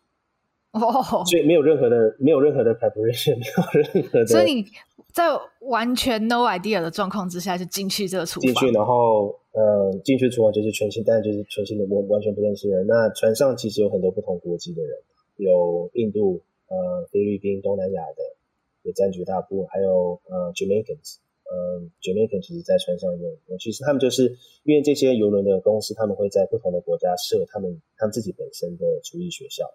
[0.73, 4.27] 哦，所以没有任何的，没有任何的 preparation，没有任何的。
[4.27, 4.67] 所以你
[5.13, 5.25] 在
[5.61, 8.53] 完全 no idea 的状况之下就进去这个厨房。
[8.53, 12.87] 进去，然后呃，进去厨房就是全新，但就是全新的，我完全不认识的人。
[12.87, 14.99] 那船上其实有很多不同国籍的人，
[15.37, 18.37] 有印度、呃，菲律宾、东南亚的
[18.83, 29.73] 也占据大部分，还有呃，Jamaicans，呃，Jamaicans 其实在船上有，其实他们就是因为这些游轮的公司，他们会在不同的国家设他们他们自己本身的厨艺学校。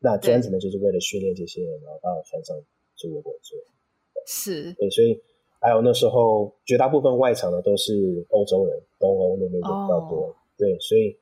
[0.00, 2.56] 那专职呢，就是为了训练这些人，然后到船上
[2.96, 3.56] 做工作。
[4.26, 5.20] 是，对，所以
[5.62, 10.18] 还有那时候绝大部分外场的都是欧洲人，东欧那边就比较多。
[10.26, 10.34] Oh.
[10.58, 11.16] 对，所以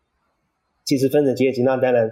[0.85, 2.11] 其实分成阶级，那当然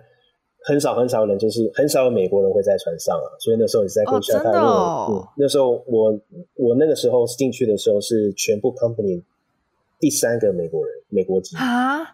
[0.62, 3.26] 很少很少人，就是很少有美国人会在船上啊。
[3.40, 6.20] 所以那时候也是在跟学他嗯，那时候我
[6.54, 9.22] 我那个时候进去的时候是全部 company
[9.98, 12.04] 第三个美国人，美国籍啊，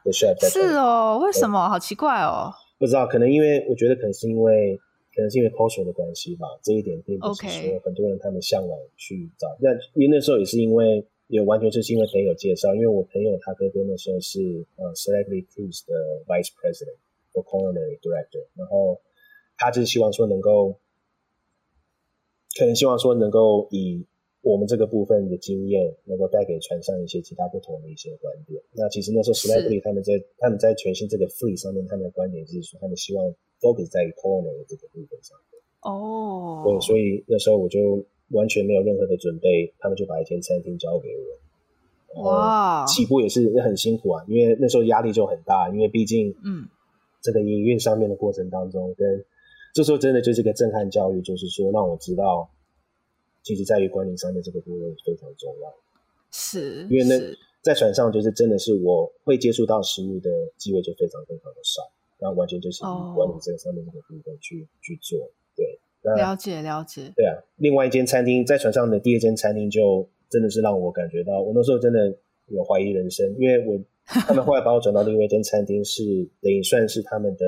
[0.43, 1.69] 是哦，为什么？
[1.69, 2.53] 好奇怪哦。
[2.79, 4.79] 不知道，可能因为我觉得可能是因为
[5.15, 9.47] 可能是因为 culture 的关系吧，这一点并不是说很多人他们向往去找。
[9.61, 14.41] 那因为那时候也是因为也完全就是因为朋友介绍，因为我朋友他哥哥那时候是
[14.77, 15.95] 呃 Celebrity Cruise 的
[16.27, 16.99] Vice President
[17.33, 19.01] 或 Culinary Director，然后
[19.57, 20.79] 他就是希望说能够，
[22.59, 24.07] 可能希望说能够以。
[24.45, 28.63] 我们这个部分的经验能够带给船上一些其他不同的一些观点。
[28.73, 33.35] 那其实那时候 Celebrity 他们在他们在全新这个 Fleet 上面，他们的观点就是说，他们希望
[33.65, 35.61] focus 在于 culinary 这个部分上面。
[35.81, 41.09] 哦，对，所以那时候我就完全没有任何的准备，他们就把一间餐厅交给
[42.15, 42.29] 我。
[42.29, 46.69] 哇，起步也是很辛苦啊，因为那时候压力就很大，因为毕竟嗯，
[47.23, 49.25] 这个营运上面的过程当中，跟
[49.73, 52.51] 这时候真的就是个震撼教育，就是说让我知道。
[53.47, 55.71] 其实在于管理上面这个部分非常重要，
[56.31, 57.21] 是，因为那
[57.61, 61.83] 在船上就是真的是我会接触到食物的机会就非常非常的少，
[62.19, 65.79] 然后完全就是以管理这个上面这个部分去、哦、去做，对，
[66.17, 76.03] 了解了解，对啊，另外一间餐厅在船上的第二间餐厅就真的是让我感觉到，我那时候真的有怀疑人生，因为我他们后来把我转到另外一间餐厅，是
[76.41, 77.45] 等于算是他们的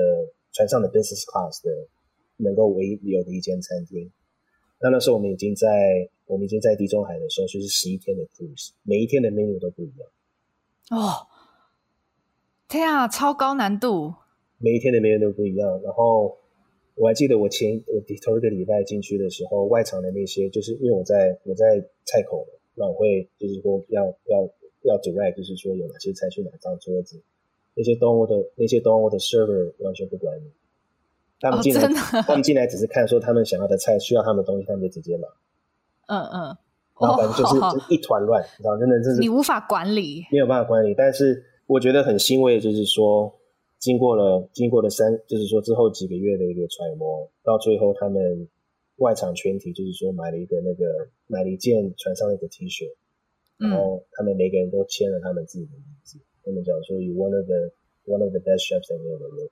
[0.53, 1.71] 船上的 business class 的
[2.37, 4.11] 能够唯一有的一间餐厅。
[4.79, 5.67] 那那时候我们已经在，
[6.25, 10.09] 我们已经在地中海的时候，就是十一天的 cruise，每一天的 menu 都不一样。
[10.91, 11.27] 哦，
[12.67, 14.13] 天啊，超高难度！
[14.59, 15.81] 每一天的 menu 都不一样。
[15.83, 16.37] 然后
[16.95, 22.45] 我还记得我前我头一个礼拜进去的时候，外场的那些，就是因为我在我在菜口，
[22.75, 24.49] 那我会就是说要要
[24.83, 27.21] 要 direct，就是说有哪些菜去哪张桌子，
[27.75, 30.43] 那些东欧的那些东欧的 server 完全不管你。
[31.39, 35.27] 他们进来，哦、他们进来只是看说他们想要的菜，需要他们的东西，他们就直接拿。
[36.07, 36.57] 嗯嗯，
[36.99, 40.95] 然后反正就是、哦、就是一团乱，你知道，真的真是你无法管理，没有办法管理。
[40.97, 43.31] 但是我觉得很欣慰，就是说
[43.79, 48.47] 经过了经过了三，就是说之后几个月的一个揣摩，到最后他们
[48.97, 52.89] 外场全体就是说买了一个那个买了一件船上的一个 T 恤，
[53.57, 57.71] 然后他们每个人都签了他们自己的名字，他们讲说 You one of the
[58.05, 59.51] one of the best chefs in the world。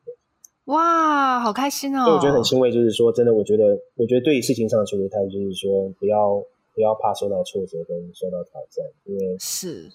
[0.65, 2.05] 哇，好开心哦！
[2.05, 9.91] 对，我觉得很欣慰，就是说，真的，我觉得，我觉得对于事情上的处理态度，就是说，不要不要怕受到挫折跟受到挑战，因为是，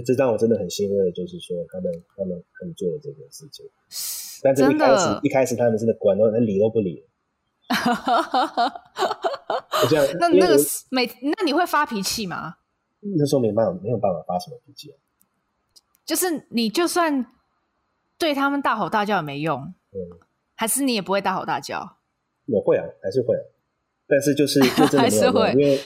[0.00, 3.64] 这让我真的很欣慰的，就是说，他们他们很做了这件事情。
[4.42, 7.04] 但是一开始一开始他们真的管都连理都不理。
[7.68, 9.88] 哈哈哈哈哈！
[9.88, 10.58] 这样，那那个
[10.90, 12.56] 每那你会发脾气吗？
[13.00, 14.96] 那时候没办法，没有办法发什么脾气啊。
[16.04, 17.24] 就是你就算
[18.18, 19.72] 对他们大吼大叫也没用。
[19.92, 20.18] 嗯，
[20.54, 21.96] 还是你也不会大吼大叫？
[22.46, 23.42] 我会啊，还是会啊，
[24.06, 25.80] 但是就是 就真的没有用，因为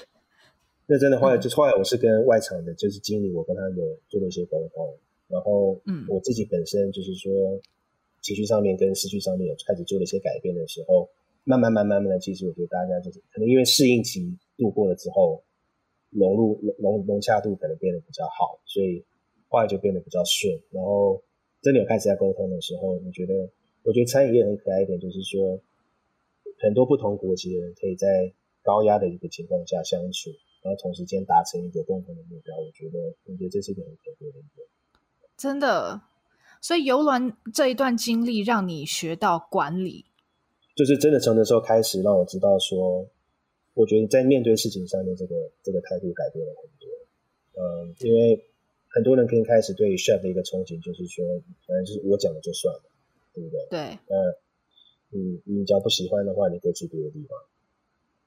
[0.90, 4.96] 那真的后来就后来我是跟外场的就是经理，我跟他有做了一些沟通，
[5.28, 7.30] 然后嗯，我自己本身就是说，
[8.22, 11.10] 情绪上面跟思绪上面有开始做了一些改变的时候，
[11.44, 15.42] 慢慢慢慢慢的，其实我觉得大家就是可能因为适应期度过了之后，
[16.10, 19.04] 融入融融洽度可能变得比较好，所以
[19.48, 20.58] 话就变得比较顺。
[20.70, 21.22] 然后
[21.60, 23.48] 真的有开始在沟通的时候，你觉得？
[23.84, 25.58] 我觉得餐饮业很可爱一点，就是说
[26.58, 28.30] 很多不同国籍的人可以在
[28.60, 30.30] 高压的一个情况下相处，
[30.62, 32.56] 然后同时间达成一个共同的目标。
[32.56, 34.66] 我觉得，我觉得这是一个很可贵的一点。
[35.36, 36.00] 真的，
[36.60, 40.04] 所以游轮这一段经历让你学到管理，
[40.74, 43.06] 就是真的从那时候开始让我知道说，
[43.74, 46.88] 我觉得在面对事情上面这个这个态度改变了很多。
[47.62, 48.44] 嗯，因为
[48.88, 51.24] 很多人可以开始对于 chef 的一个憧憬，就是说，
[51.66, 52.82] 反正就是我讲了就算了。
[53.34, 53.60] 对不对？
[53.70, 53.78] 对，
[54.08, 54.34] 呃，
[55.10, 57.38] 你你只要不喜欢的话，你可以去别的地方。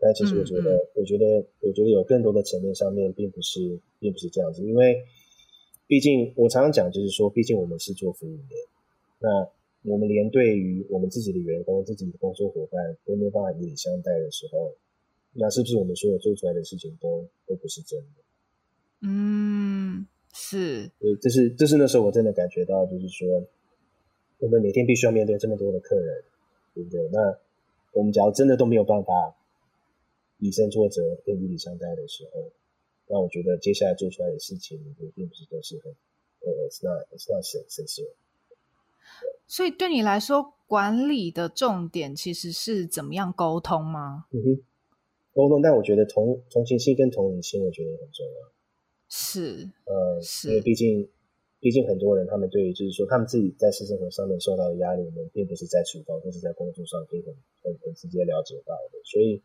[0.01, 4.63] 但其实我觉得，我觉得，我觉得有更多的层面上面，并不是，并不是这样子。
[4.63, 5.03] 因为
[5.87, 8.55] 毕竟我常常讲，就是说，毕竟我们是做服务业，
[9.19, 9.47] 那
[9.83, 14.73] 我们连对于我们自己的员工、自己的工作伙伴都没有办法以礼相待的时候，
[15.33, 18.05] 那是不是我们所有做出来的事情都都不是真的？
[19.01, 20.89] 嗯，是。
[20.99, 23.45] 对，这是这是那时候我真的感觉到，就是说。
[24.39, 26.23] 我们每天必须要面对这么多的客人，
[26.73, 27.07] 对不对？
[27.11, 27.37] 那
[27.93, 29.35] 我们只要真的都没有办法
[30.41, 32.51] 以身作则、跟以礼相待的时候，
[33.07, 35.91] 那我觉得接下来做出来的事情，也并不是都是很
[36.41, 38.11] 呃，it's not it's not sincere。
[39.47, 44.25] 所以对你来说，管理的重点其实是怎么样沟通吗？
[44.31, 44.63] 嗯哼，
[45.33, 45.61] 沟通。
[45.61, 48.51] 但我觉得同同情心跟同理心，我觉得很重要。
[49.07, 51.07] 是，呃，是，因为毕竟。
[51.63, 57.31] 毕竟很多人，他们对于就是说，他们自己在私生活上面受到的压力，我们并不是在厨房或是在工作上可以很
[57.61, 58.97] 很很直接了解到的。
[59.05, 59.39] 所以，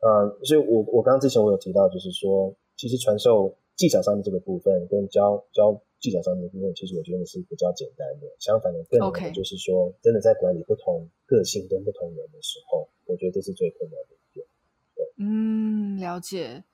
[0.00, 8.26] 呃，所以我我刚刚之前我有提到，就是说，其实传授技巧上面这个部分跟教教技巧上面的部分，其实我觉得是比较简单的。
[8.38, 14.46] 相反的，更难的就是说.真的在管理不同个性跟不同人的时候，我觉得这是最困难的一点。
[14.94, 16.64] 对，嗯，了解。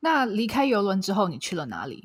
[0.00, 2.02] 那离开游轮之后，你去了哪里？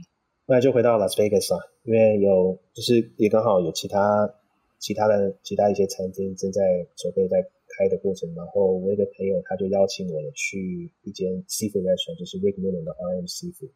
[0.47, 4.31] 那就回到 Las Vegas 啊，因为有就是也刚好有其他
[4.77, 6.61] 其他的其他一些餐厅正在
[6.95, 7.37] 准备在
[7.77, 13.71] 开的过程，然后我一个朋友他就邀请我去一间 seafood restaurant，就是 Rick Millen 的 RM Seafood，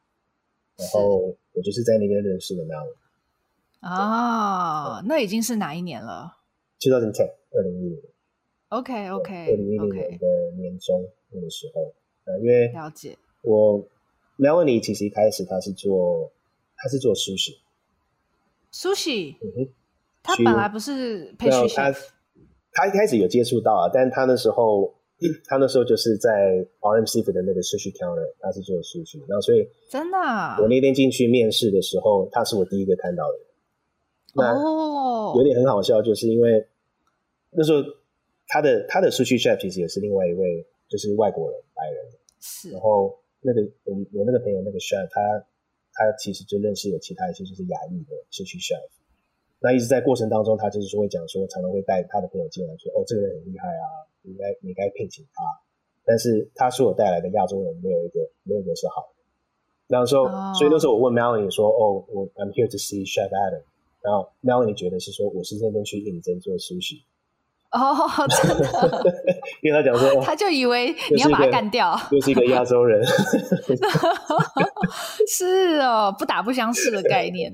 [0.77, 2.95] 然后我就是在那边认识的 Melanie。
[3.81, 6.37] 哦，那已经是哪一年了
[6.79, 8.03] ？2010，二零一零年。
[8.69, 11.93] OK OK，二零一零年的年中那个时候，
[12.25, 13.85] 呃，因为了解我
[14.37, 16.31] Melanie 其实一开始他是做。
[16.81, 19.67] 他是做 sushi，sushi，嗯，
[20.23, 21.93] 他本来不是配续他
[22.71, 24.93] 他一开始有接触到啊，但是他那时候，
[25.47, 26.29] 他那时候就是在
[26.79, 30.17] RM Seafood 的那个 sushi counter，他是做 sushi，然后所以真的，
[30.61, 34.43] 我那天进去面试的时候，他是我第一个看到的。
[34.43, 36.67] 哦，有点很好笑，就是因为
[37.51, 37.81] 那时候
[38.47, 42.05] 他的他的 sushi chef 其实也是另外一位，就是外国人白人，
[42.39, 45.45] 是，然后那个我我那个朋友那个 chef 他。
[45.91, 48.79] 他其实就认识有其他一些就是亚裔的 sushi chef，
[49.61, 53.85] 那一直在过程当中，他就是说会讲说，常常会带他的朋友进来说，哦，这个人很厉害啊，
[54.21, 55.43] 你应该你应该聘请他。
[56.05, 59.21] 但是他所有带来的亚洲人没有一个没有一个是好的。
[59.87, 60.55] 然后说，oh.
[60.55, 63.63] 所以那时候我问 Melanie 说，哦，我 I'm here to see Chef Adam，
[64.01, 67.01] 然后 Melanie 觉得是说我是认真去应征做 sushi。
[67.71, 67.95] 哦，
[68.27, 68.65] 真的，
[69.61, 73.05] 因为他讲说，他就以为你要把他干掉，又是一个亚洲人，
[75.27, 77.53] 是哦，不打不相识的概念。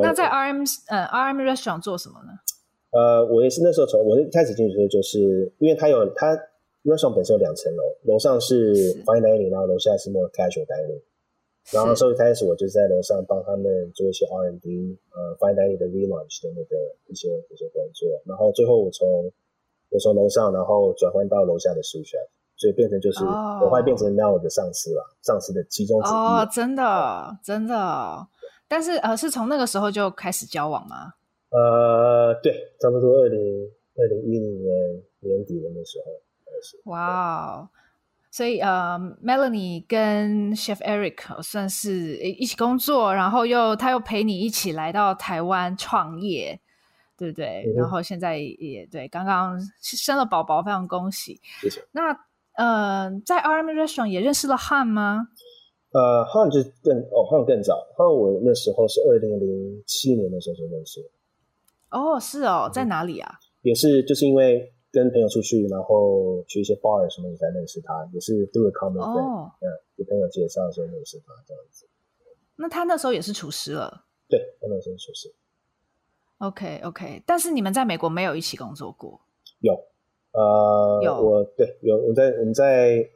[0.00, 2.32] 那在 RM 呃 RM Restaurant 做什么呢？
[2.90, 6.36] 呃，我也是那时候从我一开始进去的时候，就是因为他有他
[6.84, 11.02] Restaurant 本身有两层楼，楼上是 Fine Dining，然后楼下是 More Casual Dining。
[11.70, 18.08] 然后，所以一开始我就在楼上帮他们做一些 R&D，呃，Fine Dining 的 relaunch 的那个一些一些工作。
[18.26, 19.30] 然后最后我从
[19.90, 23.62] 我从楼上，然后转换到楼下的 sous chef，所以变成就是、oh.
[23.62, 26.12] 我会变成 Mel 的上司了，上司的其中之一。
[26.12, 28.26] 哦，oh, 真的，真的。
[28.72, 31.12] 但是呃，是从那个时候就开始交往吗？
[31.50, 33.38] 呃，对，差不多二零
[33.96, 36.10] 二零一零年年底的那时候
[36.46, 36.80] 开始。
[36.86, 37.68] 哇哦。
[38.30, 46.58] 所以呃，Melanie 跟 Chef Eric 算是一起工作，然后又他又陪你一起来到台湾创业，
[47.18, 47.64] 对不对？
[47.66, 51.38] 嗯、然后现在也对，刚刚生了宝宝，非常恭喜。
[51.60, 51.84] 谢谢。
[51.92, 52.18] 那
[52.54, 55.28] 呃，在 RM Restaurant 也认识了 Han 吗？
[55.92, 61.00] 呃，Han 就更哦，Han 更早，Han 我那时候是二零零七年的时候就认识。
[61.90, 63.38] 哦，是哦，在哪里啊？
[63.62, 64.72] 也是，就是因为。
[64.94, 69.66] 跟朋友出去，然后去一些 bar 什么，你才认识他，也是 through a common friend，嗯，
[69.96, 71.86] 给朋友介绍的时候认识他这样子。
[72.56, 74.04] 那他那时候也是厨师了？
[74.28, 75.34] 对，他那时候是厨师。
[76.40, 79.18] OK OK，但是你们在美国没有一起工作过？
[79.60, 79.72] 有，
[80.32, 83.08] 呃，有我对有我在我们在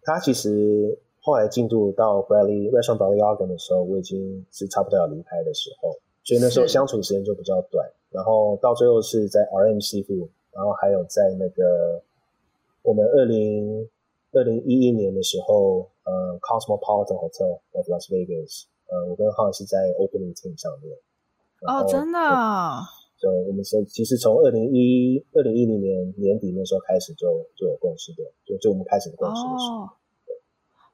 [0.00, 7.86] 他其实后来进度到 Bradley Restaurant Bradley 的时候，我已经是差不多要离开的时候，所以那时候相处时间就比较短。
[8.10, 12.02] 然后到最后是在 RM Seafood，然后还有在那个
[12.82, 13.88] 我们二零
[14.32, 20.96] 二零一一年的时候，呃，Cosmopolitan Hotel of Las Vegas，呃，我跟 Han 是在 Opening Team 上面。
[21.68, 22.18] 哦，真的。
[23.20, 29.84] 对，我们是其实从二零一二零一零年年底那时候开始就就有共识的，就就我们开始的共识的时候。
[29.84, 29.90] 哦，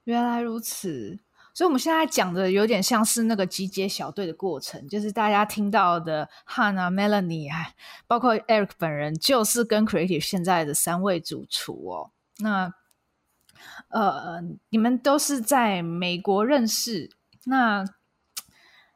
[0.07, 1.19] 原来如此。
[1.55, 7.71] 所以我们现在讲的有点像是那个集结小队的过程，就是大家听到的 Han 啊、Melanie 啊，
[8.07, 12.11] 包括 Eric 本人，就是跟 Creative 现在的三位主厨哦。
[12.41, 12.75] 那
[13.89, 17.11] 呃，你们都是在美国认识。
[17.47, 17.87] 那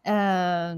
[0.03, 0.77] 呃，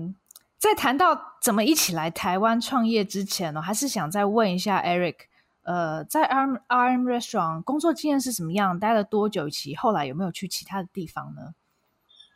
[0.58, 5.16] 在谈到怎么一起来台湾创业之前呢，还是想再问一下 Eric，
[5.62, 8.80] 呃，在 RM RM Restaurant 工作经验是什么样？
[8.80, 9.46] 待了多久？
[9.46, 11.54] 以及后来有没有去其他的地方呢？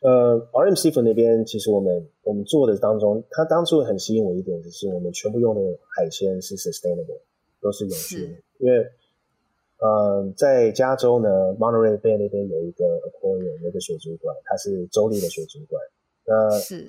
[0.02, 5.60] 呃，RM Seafood 那边其实我们我们做的当中，它当初很吸引我一点就是我们全部用的
[5.96, 7.18] 海鲜是 sustainable，
[7.60, 8.42] 都是永续。
[8.58, 8.78] 因为，
[9.78, 15.82] 呃，在加州呢，Monterey Bay 那边有一个 aquarium，有一个水族馆，它是州立的水族馆。
[16.26, 16.34] 那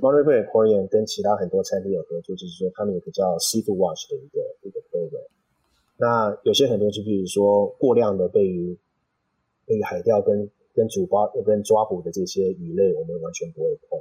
[0.02, 5.27] Monterey Bay Aquarium 跟其他很多餐厅有合作，就是说他们有个叫 Seafood Watch 的一个一个 program。
[5.98, 8.78] 那有些很多就比如说过量的被鱼
[9.66, 14.00] 被鱼海钓跟跟主抓跟抓捕的这些鱼类，我们完全不会碰。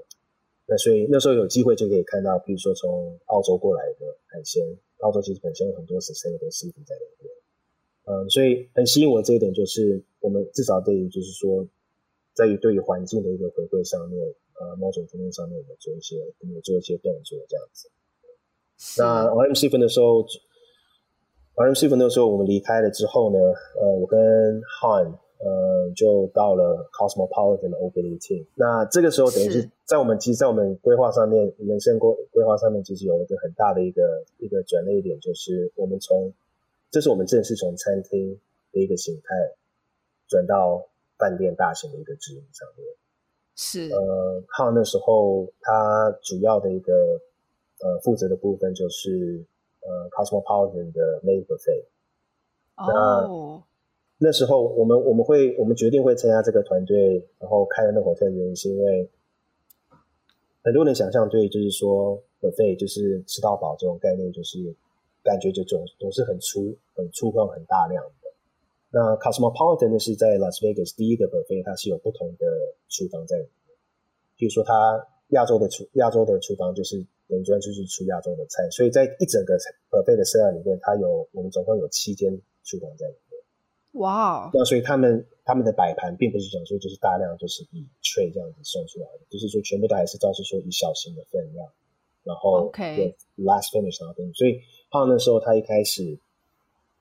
[0.67, 4.63] 那所以那时候有机会就可以看到，比如说从澳洲过来的海鲜，
[4.99, 7.33] 澳洲其实本身有很多 sustainable seafood 在里面。
[8.05, 11.67] 嗯，所以很吸引我这一点，就是我们至少对于就是说，
[12.35, 14.23] 在于对于环境的一个回馈上面，
[14.61, 17.89] 呃，某种层面上面，我们做一些我们做一些动作这样子。
[18.99, 20.23] 那 RM Seafood 的时候
[21.57, 23.39] ，RM Seafood 那时候我们离开了之后呢，
[23.81, 25.15] 呃，我跟 Han。
[25.39, 28.47] 呃，就到了 Cosmopolitan 的 Opening Team。
[28.55, 36.33] 那这个时候等于是在我们其实，在我们规划上面，人生规规划上面，其实有一个很大的一个一个转捩点，就是我们从
[36.91, 38.41] 这是我们正式从餐厅
[38.73, 39.35] 的一个形态
[40.27, 40.83] 转到
[41.19, 42.87] 饭店大型的一个直营上面。
[43.55, 46.95] 是呃，靠那时候他主要的一个
[47.83, 49.45] 呃负责的部分就是
[49.87, 51.87] 呃 Cosmopolitan 的 Main Buffet。
[52.77, 53.63] 哦。
[54.19, 59.11] 那时候我们我们会我们决定会参加这个团队，然后开了那个 hotel 的原因是因为
[60.65, 64.75] 很多人想象对，就是说 buffet 就是吃到饱这种概念，就是
[65.23, 68.33] 感觉就总总是很粗很粗犷很大量的。
[68.91, 72.47] 那 Cosmopolitan 呢是在 Las Vegas 第一个 buffet，它是有不同的
[72.89, 73.77] 厨房在里面。
[74.39, 74.73] 比如说它
[75.29, 79.59] 亚洲的厨亚洲的厨房就是等于专就是出亚洲的菜，所以在一整个
[79.91, 82.31] buffet 的 set 里面，它有我们总共有七间
[82.63, 83.23] 厨房在里面。
[84.03, 84.51] 哇，wow.
[84.55, 91.67] 那所以他们他们的摆盘并不是讲说就是大量就是以 tray 这样子送出来的，就是说全部都还是照是说以小型的分量，
[92.23, 94.61] 然后 OK last finish 然后等，所以
[94.91, 96.19] 胖那时候他一开始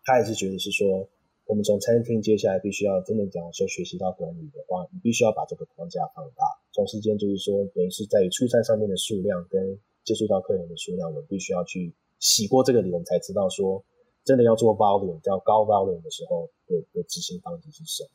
[0.06, 1.08] 他也是觉得是说，
[1.46, 13.84] 我们从餐厅接下来必须要真的讲说学习到管理的话，你必须要把这个框架放大，同时间就是说等于是在于出餐上面的数量跟接触到客人的数量，我们必须要去洗过这个礼，我们才知道说。
[14.26, 18.10] 真的要做 volume，叫高 volume 的时候，的的执行方式是什么？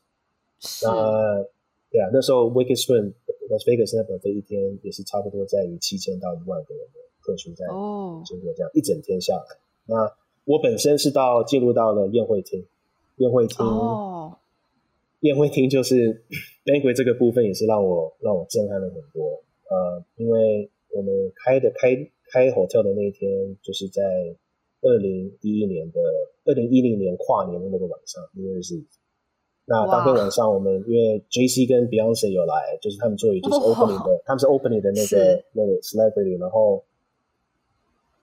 [0.59, 1.47] 是那
[1.89, 3.13] 对啊，那时候 Wicked Spoon
[3.49, 7.65] Las Vegas 那 buffet 一天也是差不多在于七千到一万个人的客数在
[8.27, 8.77] 经过这样、oh.
[8.77, 9.57] 一整天下来。
[9.87, 10.13] 那
[10.47, 12.67] 我本身是到进入到了宴会厅，
[13.21, 14.37] 宴会厅哦，
[15.21, 15.73] 宴会厅、oh.
[15.73, 16.23] 就是
[16.67, 19.43] banquet 这个部分也是让我让我震撼了很多。
[19.71, 21.95] 呃，因为我们开的开
[22.31, 24.03] 开 hotel 的那一天就是在。
[24.83, 26.01] 二零一一年的
[26.47, 28.83] 二零一零年跨年的那个晚上，因为是
[29.67, 36.83] 那当天晚上，我们因为 JC 跟 Beyonce 有来，就是他们作为就是 opening 的，他们是 opening 的那个那个 celebrity，然后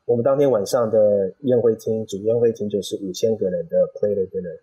[0.06, 4.60] 我们当天晚上的宴会厅主宴会厅就是五千个人的 player dinner，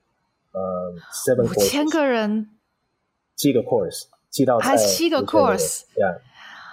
[0.54, 2.48] 呃，seven 五千个人，
[3.36, 6.16] 七个 course，七道菜，还七个 course，呀，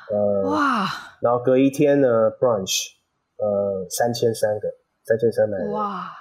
[0.09, 0.87] 呃，哇，
[1.19, 2.93] 然后隔一天呢 brunch，
[3.37, 4.69] 呃，三千三个。
[5.03, 6.11] 在这三来哇，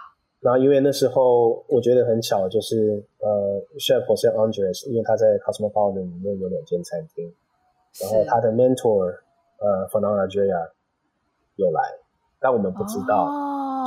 [0.41, 3.29] 然后因为那时候我觉得很巧，就是呃
[3.79, 7.33] ，Chef Jose Andres，因为他在 Cosmopolitan 里面有两间餐厅，
[8.01, 9.15] 然后他的 mentor
[9.59, 10.71] 呃，Fernando Adria
[11.57, 11.81] 有来，
[12.41, 13.27] 但我们不知道，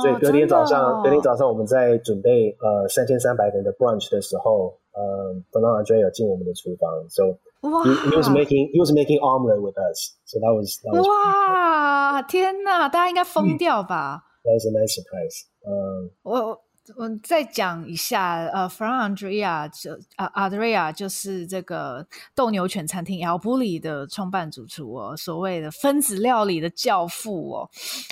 [0.00, 7.24] 所以隔天早上，哦、隔天早上我们在准备呃三千三百人的 brunch 的时候，呃 b e r n a n d Andre 有进我们的厨房，so
[7.62, 14.52] he, he was making he was making omelet with us，so that was, that was 哇，天哪，大家应该疯掉吧？That
[14.54, 15.46] was a nice surprise。
[15.66, 16.60] 嗯，我。
[16.96, 27.70] 我再讲一下，呃，Fernand Andrea 就啊，Andrea 就是这个斗牛犬餐厅 El Bulli 的创办主厨哦，所谓的分子料理的教父哦。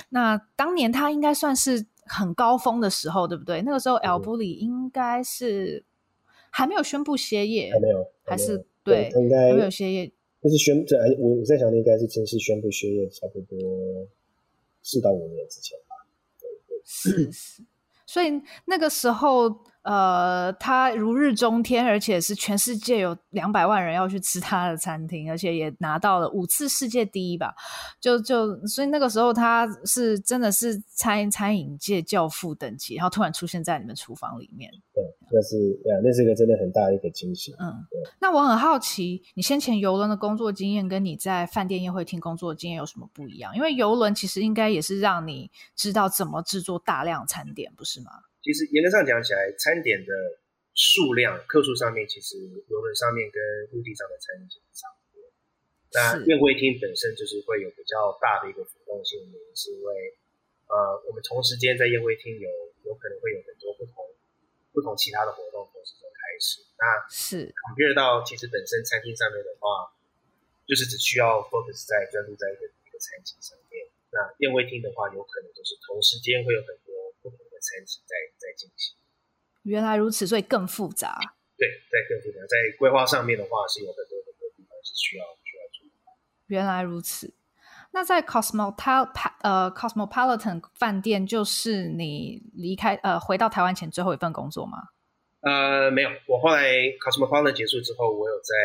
[0.09, 3.61] 那当年他应该算是很高峰的时候，对不对？
[3.61, 5.83] 那个时候 El Bulli 应该是
[6.49, 10.11] 还没有宣布歇业，还没有，还是对，对，应该还没有歇业。
[10.41, 13.57] 就是宣这我我在想，应该是正式宣布歇业，差不多
[14.81, 16.07] 四到五年之前吧。
[16.41, 17.63] 对对，是是。
[18.13, 19.49] 所以那个时候，
[19.83, 27.53] 呃，他如日中天，而且是全世界有两百万人要去吃他的餐厅，而且也拿到了五次世界第一吧。
[27.99, 34.71] 就就所以那个时候他是真的是餐餐饮界教父等级，然后突然出现在你们厨房里面。
[34.93, 37.53] 对，那是呀，那是一个真的很大的一个惊喜。
[37.59, 37.99] 嗯，对。
[38.21, 43.53] 那我很好奇，你先前游轮的工作经验跟你在饭店宴会厅工作的经验有什么不一样？
[43.53, 48.11] 因为游轮其实应该也是让你知道怎么制作大量餐点，不是吗？
[48.43, 50.11] 其实严格上讲起来，餐点的
[50.75, 52.35] 数量、客数上面，其实
[52.67, 53.39] 游轮上面跟
[53.71, 55.31] 陆地上的餐厅差不多。
[55.95, 60.17] 那宴会厅本身就是会有比较大的一个浮动性，原因是因为
[60.67, 62.49] 呃，我们同时间在宴会厅有
[62.83, 64.03] 有可能会有很多不同
[64.73, 66.59] 不同其他的活动同时在开始。
[66.75, 69.95] 那是 compare 到其实本身餐厅上面的话，
[70.67, 73.87] 就是只需要 focus 在专注在一个一个餐厅上面。
[74.11, 76.75] 那宴会厅的话，有可能就是同时间会有很
[77.63, 77.79] 多不同。
[77.79, 78.95] 餐厅在在进行，
[79.63, 81.17] 原来如此，所以更复杂。
[81.57, 85.91] 对，在更复杂，在规划上面的话，是有很多很多地方是需要需要注意。
[86.47, 87.33] 原来如此，
[87.91, 94.89] 那在 Cosmopolitan 呃 Cosmopolitan 饭店，就是你离开呃回到台湾前最后一份工作吗？
[95.41, 98.55] 呃，没有，我后来 Cosmopolitan 结束之后，我有在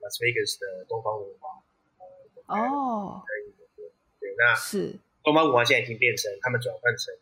[0.00, 1.62] Las Vegas 的东方文化。
[2.46, 3.22] 哦，
[4.20, 7.14] 对，那是东方文化现在已经变成他们转换成。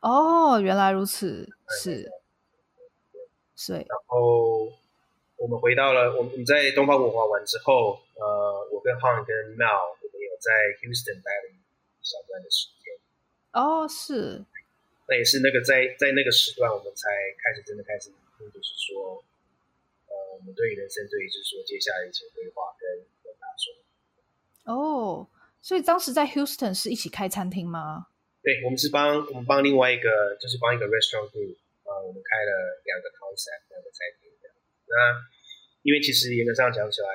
[0.00, 1.48] 哦，原来如此，
[1.80, 2.10] 是，
[3.56, 3.72] 是。
[3.72, 4.70] 然后
[5.36, 10.52] 我们回到了我们我们在东方文化完之后，呃，我跟 Han 跟 Mel 我们有在
[10.82, 11.56] Houston 待了一
[12.02, 12.94] 小段的时间。
[13.52, 14.44] 哦，是。
[15.08, 17.08] 那也是那个在在那个时段，我们才
[17.42, 19.24] 开始真的开始，就是说，
[20.08, 24.76] 呃，我们对于人生，对于就是说接下来一些规划跟跟打算。
[24.76, 25.26] 哦。
[25.62, 28.06] 所以当时在 Houston 是一起开餐厅吗？
[28.46, 34.54] 对，我们是帮我们帮另外一个，就是帮一个 restaurant group 啊，我们开了两个 concept 两个餐厅这样。
[34.86, 34.94] 那
[35.82, 37.10] 因为其实严格上讲起来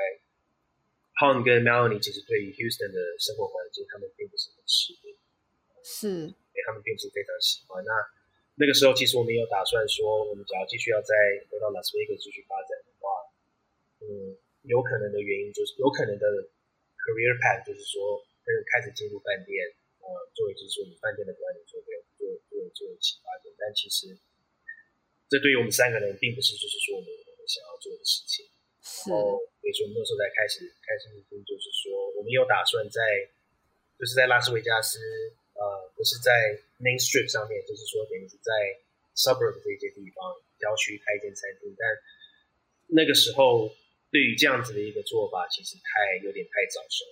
[1.23, 5.15] ，Han 跟 Melanie 其实对于 Houston 的生活环境，他们并不是很适应，
[5.79, 7.79] 是，因为他们并不是非常喜欢。
[7.79, 7.95] 那
[8.59, 11.15] 那个时候，其实我们有打算说，我们只要继续要再
[11.47, 13.07] 回到 Las Vegas 继续发展的话，
[14.03, 14.35] 嗯，
[14.67, 16.27] 有可能的原因就是有可能的
[16.99, 18.19] career path 就是说。
[18.67, 19.63] 开始进入饭店，
[20.01, 21.87] 呃，作为就是说以饭店的管理做做
[22.17, 24.17] 做做做启发点，但其实
[25.29, 28.49] 这对于我们三个人并不是就是说我们我们想要做的事情。
[28.81, 31.13] 然后，所以说我们那时候才开始开始
[31.45, 32.99] 就是说我们有打算在
[33.93, 34.97] 就是在拉斯维加斯，
[35.53, 35.61] 呃，
[35.95, 36.33] 不是在
[36.81, 38.49] Main Strip 上面，就是说等于是在
[39.13, 41.85] Suburb 这些地方郊区开一间餐厅，但
[42.89, 43.69] 那个时候
[44.09, 47.05] 对于这样子的一个做法，其实太有点太早熟。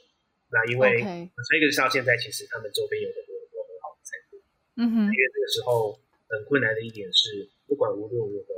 [0.50, 4.41] 那因为这个像现在，其实他们周边有很多很多很好的餐厅。
[4.82, 4.95] 嗯哼。
[5.06, 5.93] 因为这个时候
[6.28, 8.50] 很困难的一点是，不管无论如何，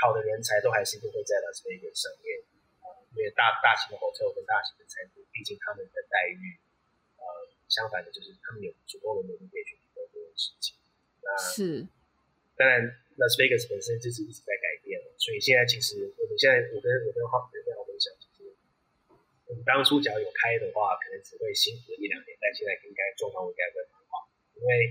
[0.00, 2.40] 好的人才都还是一定会在拉斯维加斯上面。
[3.14, 6.58] 因为大大型的 hotel 跟大型的餐厅，毕竟他们的待遇，
[7.14, 7.22] 呃，
[7.68, 10.74] 相反的就是他们有足够的能力可以去做这件事情。
[11.22, 11.86] 那是。
[12.58, 12.82] 当然
[13.14, 17.83] ，Las Vegas 本身就是一直在改变，所以现在其实我们现在我跟我跟好跟好。
[19.54, 24.26] 我们当初只要有开的话，可能只会辛苦一两年，但现在应该状况应该会很好，
[24.58, 24.90] 因为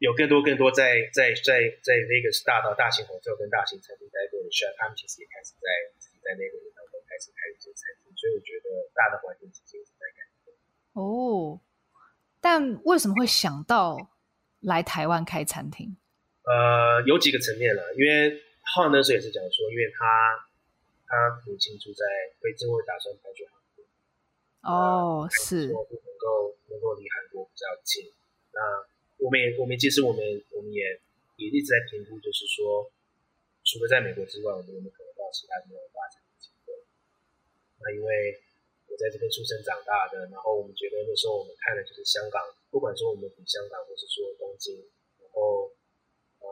[0.00, 5.68] 有更多更多在在在在那个大到大型火车跟大型餐厅待过的 chef，他们其实也开始在
[6.00, 10.56] 自己在那个地方都开始开一些餐厅，所以我觉得大的环境其实一直在改变。
[10.96, 11.60] 哦，
[12.40, 14.08] 但为什么会想到
[14.60, 16.00] 来台湾开餐厅？
[16.48, 18.40] 呃，有几个层面了，因为
[18.72, 20.48] 浩那时候也是讲说，因为他。
[21.10, 22.06] 他母亲住在，
[22.38, 23.82] 所以之后打算搬去韩国。
[24.62, 25.66] 哦，是。
[25.66, 28.14] 能够能够离韩国比较近。
[28.54, 28.62] 那
[29.18, 30.22] 我们也我们其实我们
[30.54, 31.02] 我们也
[31.34, 32.86] 也一直在评估，就是说，
[33.66, 36.78] 除了在美国之外，我们有没有可能到其他地方发展机会？
[37.82, 38.38] 那因为
[38.86, 42.38] 我在这边出生长大的，然后我们觉得那时候我们看的就是香港，
[42.70, 44.78] 不管说我们比香港，或是说东京，
[45.18, 45.72] 然后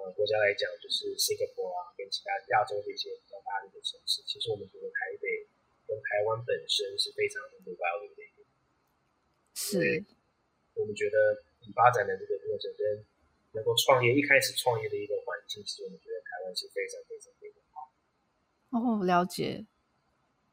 [0.05, 5.47] 呃国家来讲就是 Singapore 啊，跟其他亚洲的一些比较大的一个城市，其实我们觉得台北
[5.87, 8.45] 跟台湾本身是非常的 valuable 的一个，
[9.55, 10.05] 是，
[10.75, 13.05] 我们觉得你发展的这个过程跟
[13.53, 17.91] 能够创业一开始创业的一个环境，其实我们觉得台湾是非常非常非常好。
[18.71, 19.67] 哦，了解。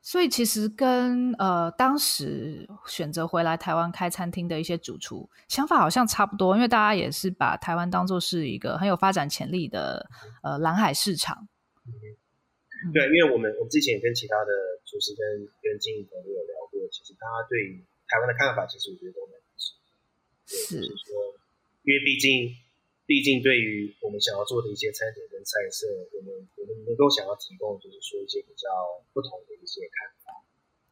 [0.06, 10.08] 所以其实跟呃当时选择回来台湾开餐厅的一些主厨想法好像差不多，因为大家也是把台湾当做是一个很有发展潜力的
[10.44, 11.48] 呃蓝海市场。
[11.88, 14.54] 嗯、对，因为我们我们之前也跟其他的
[14.86, 15.26] 厨师跟
[15.64, 19.74] 跟经营朋友有聊过，其实大家对于台湾的看法，其实我觉得都蛮一致。
[20.46, 21.34] 是，是说，
[21.82, 22.54] 因为毕竟。
[23.06, 25.86] 毕竟，对于我们想要做的一些餐点跟菜色，
[26.18, 28.68] 我们我们能够想要提供，就是说一些比较
[29.14, 30.42] 不同的一些看法。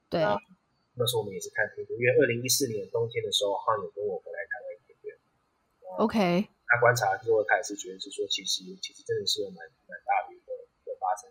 [0.10, 0.38] 对，那，
[0.96, 5.18] 那时候我们也是看评估，因为二零一四年冬天的时候，汉有跟我回来台湾一个月。
[5.98, 6.50] OK。
[6.70, 9.58] 他观察之后，他也是觉得是说，其实其实真的是有蛮
[9.90, 11.30] 蛮大的一个一个发展。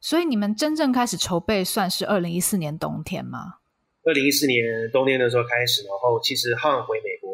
[0.00, 3.58] 所以你们真正开始筹备，算是二零一四年冬天吗？
[4.04, 7.33] 二零一四年冬天的时候开始，然后其实汉回美国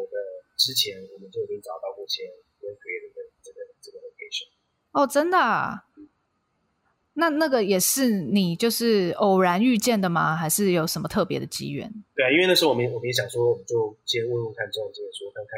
[0.61, 2.29] 之前我们就已经找到目前
[2.61, 4.45] 跟 creative 的这个这个 location。
[4.93, 5.89] 哦，真的啊？
[7.17, 10.37] 那那个也是你就是偶然遇见的吗？
[10.37, 11.89] 还是有什么特别的机缘？
[12.13, 15.51] 对啊，因为那时候我们我们也想说，我们就先问问看中介，说看看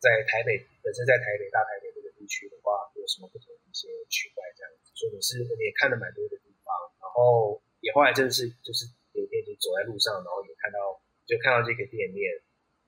[0.00, 4.88] 在台北本身在台北大台北这个地区的话，有什么不同的一些区块这样子。
[4.96, 10.80] 所以是我们也看了蛮多的地方，然后也后来真的是就是有一天就走在路上，然后也看到
[11.28, 12.32] 就看到这个店面。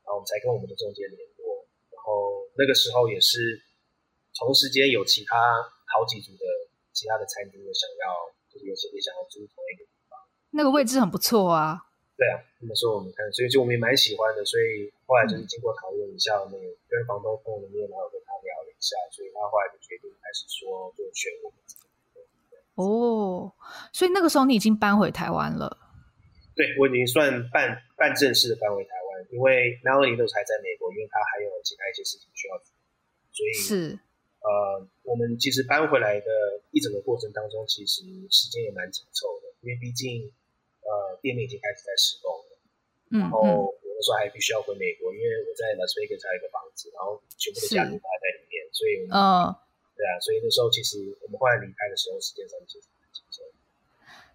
[0.07, 3.59] 然后我们才跟我们的中介联络，然后那个时候也是
[4.38, 5.34] 同时间有其他
[5.90, 6.46] 好几组的
[6.94, 10.14] 其他的餐厅也想要，就是有些也想要租同一个地方。
[10.54, 11.82] 那个位置很不错啊。
[12.16, 21.59] 对啊，那时候我们看，所以就我们也蛮喜欢的，所以后来就是经过讨论一下，我们也跟房东碰了面，然后跟他聊了一下，所以他后来就决定开始说就选我们。
[22.76, 23.52] 哦，
[23.92, 25.76] 所以那个时候你已经搬回台湾了？
[26.54, 29.05] 对，我已经算半半正式的搬回台湾。
[29.31, 32.69] 因为 Melody 都还在美国，因为他还有其他一些事情需要做，
[33.33, 33.99] 所以是
[34.41, 36.29] 呃，我们其实搬回来的
[36.71, 40.31] 一整个过程当中，其实时间也蛮紧凑的，因为毕竟
[40.87, 42.51] 呃，店面已经开始在施工了，
[43.11, 49.51] 嗯，然后我那时候还必须要回美国，因为我在 Las Vegas 还有一个房子，然后全部的家庭都还在里面，所以嗯，
[49.99, 53.43] 对啊，所以那时候其实我们后来离开的时候，时间上其实蛮紧凑。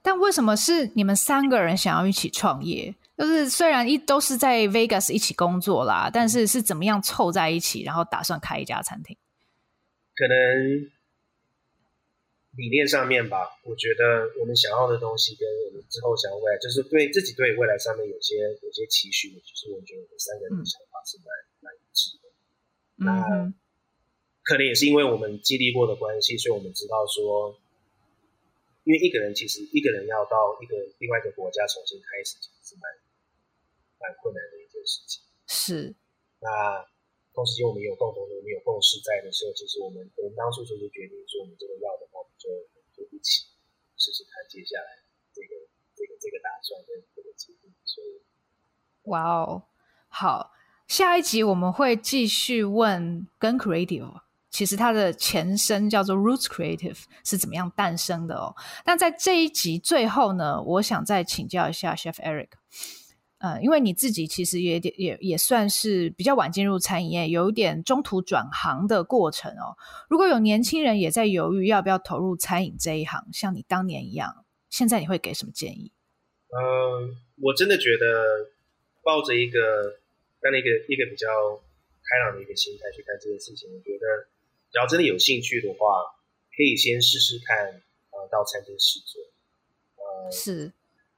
[0.02, 2.96] 但为什么是你们三个人想要一起创业？
[3.18, 9.16] 就是虽然一都是在 Vegas 一起工作啦，但是是怎么样凑在一起，然后打算开一家餐厅？
[10.16, 10.90] 可能
[12.58, 13.60] 理念上面吧。
[13.64, 22.30] 我觉得我们想要的东西跟我们之后想要未来，就是对自己对未来上面有些有些期许，就是我觉得我们三个人的想法是蛮、嗯、蛮一致的。
[22.96, 23.54] 那、嗯、
[24.42, 27.56] 可能也是因为我们经历过的关系，所以我们知道说，
[28.84, 32.90] 因为一个人其实一个人要到一个另外一个国家重新开始，其实是蛮。
[34.02, 35.94] 蛮困难的一件事情是，
[36.42, 36.50] 那
[37.34, 42.50] 同时间我们有共同的、我们有共识在的时候，其实我们我们当初就是决定说，我们这个要的话，我们就
[42.92, 43.48] 就一起
[43.96, 45.56] 试试看接下来这个
[45.96, 47.72] 这个这个打算跟这个决定。
[47.86, 48.20] 所以，
[49.04, 49.64] 哇哦，
[50.10, 50.52] 好，
[50.88, 58.56] 下一集我们会继续问跟 Creative，其实它的前身叫做 Roots Creative 是怎么样诞生的哦。
[58.84, 62.50] 但在这一集最后呢，我想再请教一下 Chef Eric。
[63.42, 69.76] 呃，因为你自己其实也也也算是比较晚进入餐饮业，有一点中途转行的过程哦。
[70.08, 75.92] 如果有年轻人也在犹豫要不要投入餐饮这一行，像你当年一样，现在你会给什么建议？
[76.50, 78.52] 嗯、呃，我真的觉得
[79.02, 79.98] 抱着一个
[80.40, 81.28] 这样的一个一个比较
[82.06, 84.06] 开朗的一个心态去看这件事情，我觉得
[84.72, 86.14] 只要真的有兴趣的话，
[86.56, 87.82] 可以先试试看，
[88.12, 89.20] 呃，到餐厅试做。
[89.98, 90.72] 呃，是。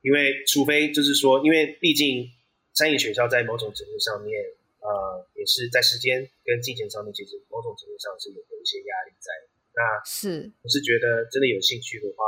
[0.03, 2.27] 因为，除非就是说，因为毕竟
[2.75, 4.35] 餐饮学校在某种程度上面，
[4.83, 9.31] 呃，也是在时间跟金钱上面，其实某种程度上是有有一些压力在。
[9.71, 12.21] 那是我是觉得真的有兴趣的话，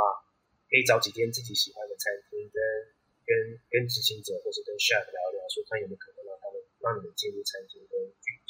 [0.72, 2.58] 可以找几间自己喜欢的餐厅，跟
[3.28, 8.40] 跟跟执行者或者跟 chef 聊聊，说看有没有可能让他们让你们进入餐厅跟去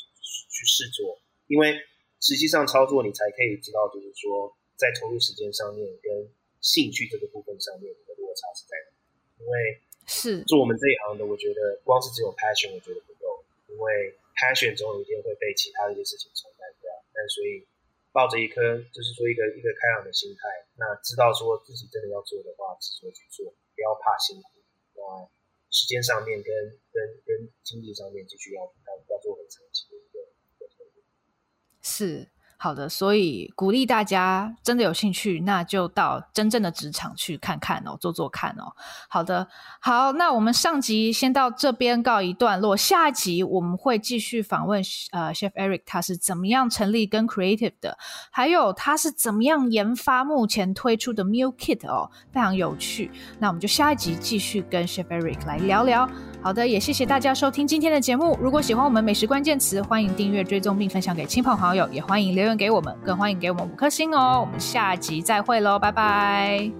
[0.48, 1.18] 去试做。
[1.50, 1.74] 因为
[2.22, 6.30] 实际上操作，你才可以知道，就是说在投入时间上面跟
[6.62, 8.85] 兴趣这个部分上面的落差是在哪。
[9.38, 16.90] 因为是做我们这一行的，我觉得光是只有 passion 我觉得不够，因为 passion 总有一天会被其他的一些事情冲淡掉。
[17.12, 17.66] 但所以
[18.12, 24.48] 抱着一颗就是说一个一个开朗的心态，那知道说自己真的要做的话，执着去做，不要怕辛苦，
[24.94, 25.28] 不那
[25.70, 26.54] 时间上面跟
[26.92, 31.02] 跟跟经济上面继续要要要做很长期的一个一个投入。
[31.82, 32.28] 是。
[32.66, 38.74] 好的，所以鼓励大家真的有兴趣，那就到真正的职场去看看哦，做做看哦。
[39.08, 39.46] 好的，
[39.80, 44.82] 好，那我们上集先到这边告一段落，下集我们会继续访问
[45.12, 47.96] 呃，Chef Eric 他是怎么样成立跟 Creative 的，
[48.32, 53.12] 还有他是怎么样研发目前推出的 Meal Kit 哦，非常有趣。
[53.38, 56.10] 那我们就下一集继续跟 Chef Eric 来聊聊。
[56.46, 58.38] 好的，也谢谢大家收听今天的节目。
[58.40, 64.42] 如果喜欢我们美食关键词，欢迎订阅、追踪并分享给亲朋好友，也欢迎留言给我们，更欢迎给我们五颗星哦。
[64.46, 66.70] 我们下集再会喽，拜拜。